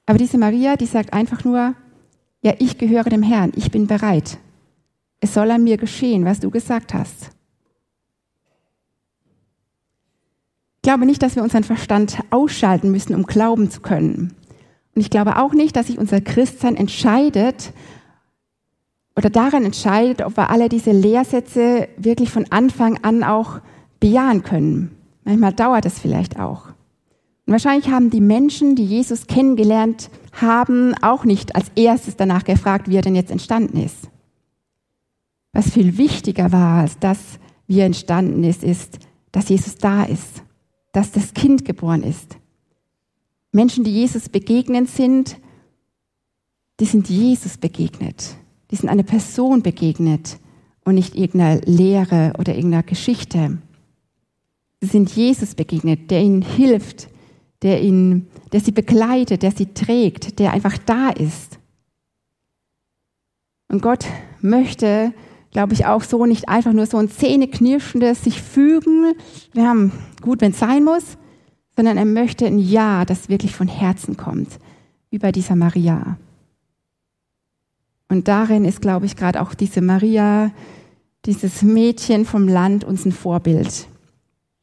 Aber 0.08 0.18
diese 0.18 0.38
Maria, 0.38 0.76
die 0.76 0.86
sagt 0.86 1.14
einfach 1.14 1.44
nur, 1.44 1.76
ja, 2.42 2.54
ich 2.60 2.78
gehöre 2.78 3.10
dem 3.10 3.24
Herrn, 3.24 3.52
ich 3.56 3.72
bin 3.72 3.88
bereit. 3.88 4.38
Es 5.20 5.34
soll 5.34 5.52
an 5.52 5.64
mir 5.64 5.78
geschehen, 5.78 6.26
was 6.26 6.40
du 6.40 6.50
gesagt 6.50 6.94
hast. 6.94 7.32
Ich 10.78 10.82
glaube 10.84 11.08
nicht, 11.08 11.24
dass 11.24 11.36
wir 11.36 11.42
unseren 11.42 11.64
Verstand 11.64 12.20
ausschalten 12.30 12.92
müssen, 12.92 13.16
um 13.16 13.24
glauben 13.24 13.72
zu 13.72 13.82
können. 13.82 14.36
Und 14.96 15.02
ich 15.02 15.10
glaube 15.10 15.38
auch 15.38 15.54
nicht, 15.54 15.76
dass 15.76 15.88
sich 15.88 15.98
unser 15.98 16.22
Christsein 16.22 16.78
entscheidet 16.78 17.74
oder 19.18 19.30
daran 19.30 19.66
entscheidet, 19.66 20.22
ob 20.22 20.38
wir 20.38 20.50
alle 20.50 20.70
diese 20.70 20.92
Lehrsätze 20.92 21.90
wirklich 21.98 22.32
von 22.32 22.46
Anfang 22.50 23.04
an 23.04 23.24
auch 23.24 23.60
bejahen 24.00 24.44
können. 24.44 24.96
Manchmal 25.26 25.54
dauert 25.54 25.86
es 25.86 26.00
vielleicht 26.00 26.40
auch. 26.40 26.68
Und 27.46 27.52
wahrscheinlich 27.52 27.90
haben 27.90 28.10
die 28.10 28.22
Menschen, 28.22 28.76
die 28.76 28.86
Jesus 28.86 29.28
kennengelernt 29.28 30.10
haben, 30.34 30.96
auch 31.02 31.26
nicht 31.26 31.56
als 31.56 31.72
erstes 31.76 32.16
danach 32.16 32.44
gefragt, 32.44 32.90
wie 32.90 32.96
er 32.96 33.02
denn 33.02 33.16
jetzt 33.16 33.32
entstanden 33.32 33.78
ist. 33.78 34.10
Was 35.54 35.70
viel 35.70 35.98
wichtiger 35.98 36.52
war, 36.52 36.82
als 36.82 37.00
das, 37.00 37.20
wie 37.68 37.80
er 37.80 37.86
entstanden 37.86 38.44
ist, 38.44 38.64
ist, 38.64 39.00
dass 39.32 39.50
Jesus 39.50 39.76
da 39.76 40.04
ist, 40.04 40.44
dass 40.92 41.12
das 41.12 41.34
Kind 41.34 41.66
geboren 41.66 42.04
ist. 42.04 42.38
Menschen, 43.56 43.86
die 43.86 43.92
Jesus 43.92 44.28
begegnen 44.28 44.86
sind, 44.86 45.38
die 46.82 46.86
sind 46.86 47.10
Jesus 47.10 47.58
begegnet. 47.58 48.36
Die 48.70 48.76
sind 48.76 48.90
einer 48.90 49.04
Person 49.04 49.62
begegnet 49.62 50.40
und 50.84 50.96
nicht 50.96 51.16
irgendeiner 51.16 51.62
Lehre 51.62 52.34
oder 52.38 52.54
irgendeiner 52.54 52.84
Geschichte. 52.84 53.58
Sie 54.82 54.88
sind 54.88 55.10
Jesus 55.10 55.56
begegnet, 55.56 56.12
der 56.12 56.22
ihnen 56.22 56.42
hilft, 56.42 57.08
der, 57.62 57.82
ihn, 57.82 58.28
der 58.52 58.60
sie 58.60 58.74
begleitet, 58.74 59.42
der 59.42 59.52
sie 59.52 59.68
trägt, 59.68 60.38
der 60.40 60.52
einfach 60.52 60.78
da 60.78 61.12
ist. 61.12 61.58
Und 63.70 63.82
Gott 63.82 64.06
möchte, 64.42 65.14
glaube 65.52 65.74
ich, 65.74 65.86
auch 65.86 66.04
so 66.04 66.26
nicht 66.26 66.50
einfach 66.50 66.74
nur 66.74 66.88
so 66.88 66.98
ein 66.98 67.10
zähneknirschendes 67.10 68.22
sich 68.22 68.42
fügen. 68.42 69.14
Wir 69.54 69.66
haben 69.66 69.94
gut, 70.20 70.42
wenn 70.42 70.52
es 70.52 70.60
sein 70.60 70.84
muss, 70.84 71.18
sondern 71.76 71.98
er 71.98 72.06
möchte 72.06 72.46
ein 72.46 72.60
Ja, 72.60 73.06
das 73.06 73.30
wirklich 73.30 73.56
von 73.56 73.68
Herzen 73.68 74.18
kommt, 74.18 74.60
wie 75.10 75.20
bei 75.20 75.32
dieser 75.32 75.56
Maria. 75.56 76.18
Und 78.08 78.28
darin 78.28 78.66
ist, 78.66 78.82
glaube 78.82 79.06
ich, 79.06 79.16
gerade 79.16 79.42
auch 79.42 79.54
diese 79.54 79.82
Maria, 79.82 80.52
dieses 81.26 81.64
Mädchen 81.64 82.26
vom 82.26 82.48
Land 82.48 82.84
uns 82.84 83.06
ein 83.06 83.12
Vorbild, 83.12 83.88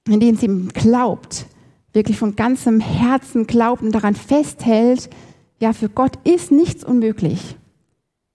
indem 0.09 0.37
sie 0.37 0.69
glaubt, 0.69 1.47
wirklich 1.93 2.19
von 2.19 2.37
ganzem 2.37 2.81
Herzen 2.81 3.47
glaubt 3.47 3.83
und 3.83 3.93
daran 3.93 4.15
festhält, 4.15 5.11
ja, 5.59 5.73
für 5.73 5.89
Gott 5.89 6.19
ist 6.25 6.51
nichts 6.51 6.85
unmöglich. 6.85 7.57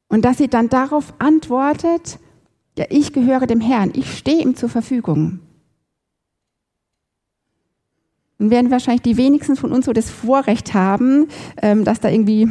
Und 0.07 0.23
dass 0.23 0.37
sie 0.37 0.47
dann 0.47 0.69
darauf 0.69 1.13
antwortet, 1.19 2.19
ja, 2.77 2.85
ich 2.89 3.11
gehöre 3.11 3.47
dem 3.47 3.59
Herrn, 3.59 3.91
ich 3.95 4.17
stehe 4.17 4.41
ihm 4.41 4.55
zur 4.55 4.69
Verfügung. 4.69 5.39
Und 8.39 8.51
werden 8.51 8.71
wahrscheinlich 8.71 9.01
die 9.01 9.17
wenigsten 9.17 9.55
von 9.55 9.71
uns 9.71 9.85
so 9.85 9.93
das 9.93 10.09
Vorrecht 10.09 10.73
haben, 10.73 11.27
ähm, 11.61 11.83
dass 11.83 11.99
da 11.99 12.09
irgendwie 12.09 12.49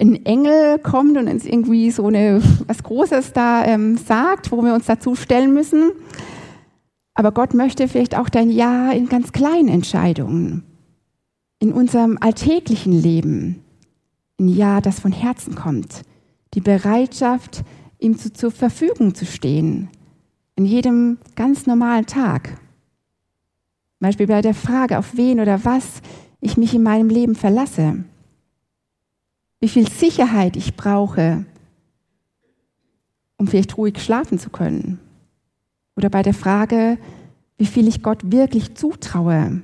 ein 0.00 0.24
Engel 0.24 0.78
kommt 0.78 1.16
und 1.16 1.28
uns 1.28 1.44
irgendwie 1.44 1.90
so 1.90 2.06
eine, 2.06 2.42
was 2.66 2.82
Großes 2.82 3.32
da 3.32 3.64
ähm, 3.64 3.96
sagt, 3.96 4.50
wo 4.50 4.62
wir 4.64 4.74
uns 4.74 4.86
dazu 4.86 5.14
stellen 5.14 5.52
müssen. 5.52 5.92
Aber 7.14 7.32
Gott 7.32 7.54
möchte 7.54 7.86
vielleicht 7.86 8.16
auch 8.16 8.28
dein 8.28 8.50
Ja 8.50 8.92
in 8.92 9.08
ganz 9.08 9.32
kleinen 9.32 9.68
Entscheidungen, 9.68 10.64
in 11.58 11.72
unserem 11.72 12.16
alltäglichen 12.20 12.92
Leben. 12.92 13.62
Ein 14.38 14.48
Ja, 14.48 14.80
das 14.80 15.00
von 15.00 15.12
Herzen 15.12 15.54
kommt. 15.54 16.02
Die 16.54 16.60
Bereitschaft, 16.60 17.62
ihm 17.98 18.16
zu, 18.16 18.32
zur 18.32 18.50
Verfügung 18.50 19.14
zu 19.14 19.26
stehen. 19.26 19.90
In 20.56 20.64
jedem 20.64 21.18
ganz 21.36 21.66
normalen 21.66 22.06
Tag. 22.06 22.58
Beispiel 24.00 24.26
bei 24.26 24.42
der 24.42 24.54
Frage, 24.54 24.98
auf 24.98 25.16
wen 25.16 25.40
oder 25.40 25.64
was 25.64 26.00
ich 26.40 26.56
mich 26.56 26.74
in 26.74 26.82
meinem 26.82 27.08
Leben 27.08 27.34
verlasse. 27.34 28.04
Wie 29.60 29.68
viel 29.68 29.88
Sicherheit 29.88 30.56
ich 30.56 30.74
brauche, 30.74 31.44
um 33.36 33.46
vielleicht 33.46 33.76
ruhig 33.76 34.02
schlafen 34.02 34.38
zu 34.38 34.50
können. 34.50 34.98
Oder 35.96 36.08
bei 36.08 36.22
der 36.22 36.34
Frage, 36.34 36.96
wie 37.58 37.66
viel 37.66 37.86
ich 37.88 38.02
Gott 38.02 38.32
wirklich 38.32 38.74
zutraue. 38.74 39.60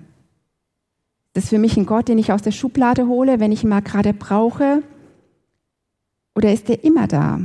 Das 1.33 1.45
ist 1.45 1.51
für 1.51 1.59
mich 1.59 1.79
ein 1.79 1.87
Gott, 1.87 2.09
den 2.09 2.19
ich 2.19 2.33
aus 2.33 2.43
der 2.43 2.51
Schublade 2.51 3.07
hole, 3.07 3.41
wenn 3.41 3.53
ich 3.53 3.63
ihn 3.63 3.71
mal 3.71 3.81
gerade 3.81 4.13
brauche. 4.13 4.83
Oder 6.35 6.53
ist 6.53 6.69
er 6.69 6.85
immer 6.85 7.07
da? 7.07 7.41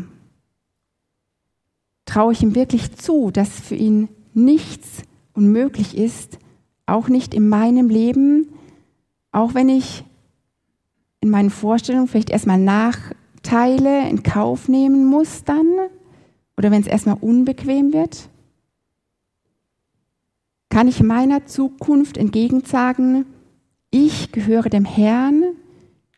Traue 2.06 2.34
ich 2.34 2.44
ihm 2.44 2.56
wirklich 2.56 2.96
zu, 2.98 3.32
dass 3.32 3.50
für 3.50 3.76
ihn 3.76 4.10
nichts 4.34 5.04
unmöglich 5.34 5.98
ist, 5.98 6.38
auch 6.92 7.10
nicht 7.10 7.34
in 7.34 7.48
meinem 7.50 7.90
Leben, 7.90 8.50
auch 9.32 9.54
wenn 9.54 9.70
ich 9.70 10.04
in 11.22 11.30
meinen 11.30 11.50
Vorstellungen 11.50 12.08
vielleicht 12.08 12.30
erstmal 12.30 12.60
Nachteile 12.60 14.10
in 14.10 14.24
Kauf 14.24 14.68
nehmen 14.68 15.06
muss 15.06 15.44
dann 15.44 15.68
oder 16.58 16.72
wenn 16.72 16.82
es 16.82 16.88
erstmal 16.88 17.18
unbequem 17.22 17.94
wird? 17.94 18.30
Kann 20.70 20.88
ich 20.88 21.04
meiner 21.04 21.46
Zukunft 21.46 22.18
entgegensagen, 22.18 23.26
ich 23.90 24.32
gehöre 24.32 24.70
dem 24.70 24.86
Herrn, 24.86 25.44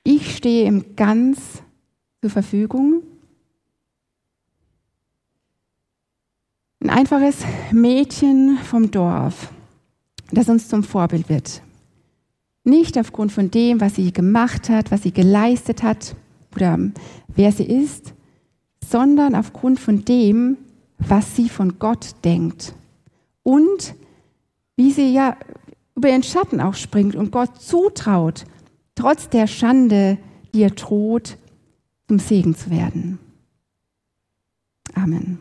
ich 0.03 0.35
stehe 0.35 0.67
ihm 0.67 0.95
ganz 0.95 1.63
zur 2.21 2.29
Verfügung? 2.29 3.01
Ein 6.81 6.89
einfaches 6.89 7.45
Mädchen 7.71 8.57
vom 8.57 8.91
Dorf, 8.91 9.49
das 10.35 10.49
uns 10.49 10.67
zum 10.67 10.83
Vorbild 10.83 11.29
wird. 11.29 11.61
Nicht 12.63 12.97
aufgrund 12.97 13.31
von 13.31 13.51
dem, 13.51 13.81
was 13.81 13.95
sie 13.95 14.13
gemacht 14.13 14.69
hat, 14.69 14.91
was 14.91 15.03
sie 15.03 15.11
geleistet 15.11 15.83
hat 15.83 16.15
oder 16.55 16.79
wer 17.27 17.51
sie 17.51 17.65
ist, 17.65 18.13
sondern 18.83 19.35
aufgrund 19.35 19.79
von 19.79 20.05
dem, 20.05 20.57
was 20.97 21.35
sie 21.35 21.49
von 21.49 21.79
Gott 21.79 22.15
denkt. 22.23 22.73
Und 23.43 23.95
wie 24.75 24.91
sie 24.91 25.13
ja 25.13 25.35
über 25.95 26.09
ihren 26.09 26.23
Schatten 26.23 26.61
auch 26.61 26.75
springt 26.75 27.15
und 27.15 27.31
Gott 27.31 27.61
zutraut, 27.61 28.45
trotz 28.95 29.29
der 29.29 29.47
Schande, 29.47 30.17
die 30.53 30.61
ihr 30.61 30.69
droht, 30.69 31.37
zum 32.07 32.19
Segen 32.19 32.55
zu 32.55 32.69
werden. 32.69 33.19
Amen. 34.93 35.39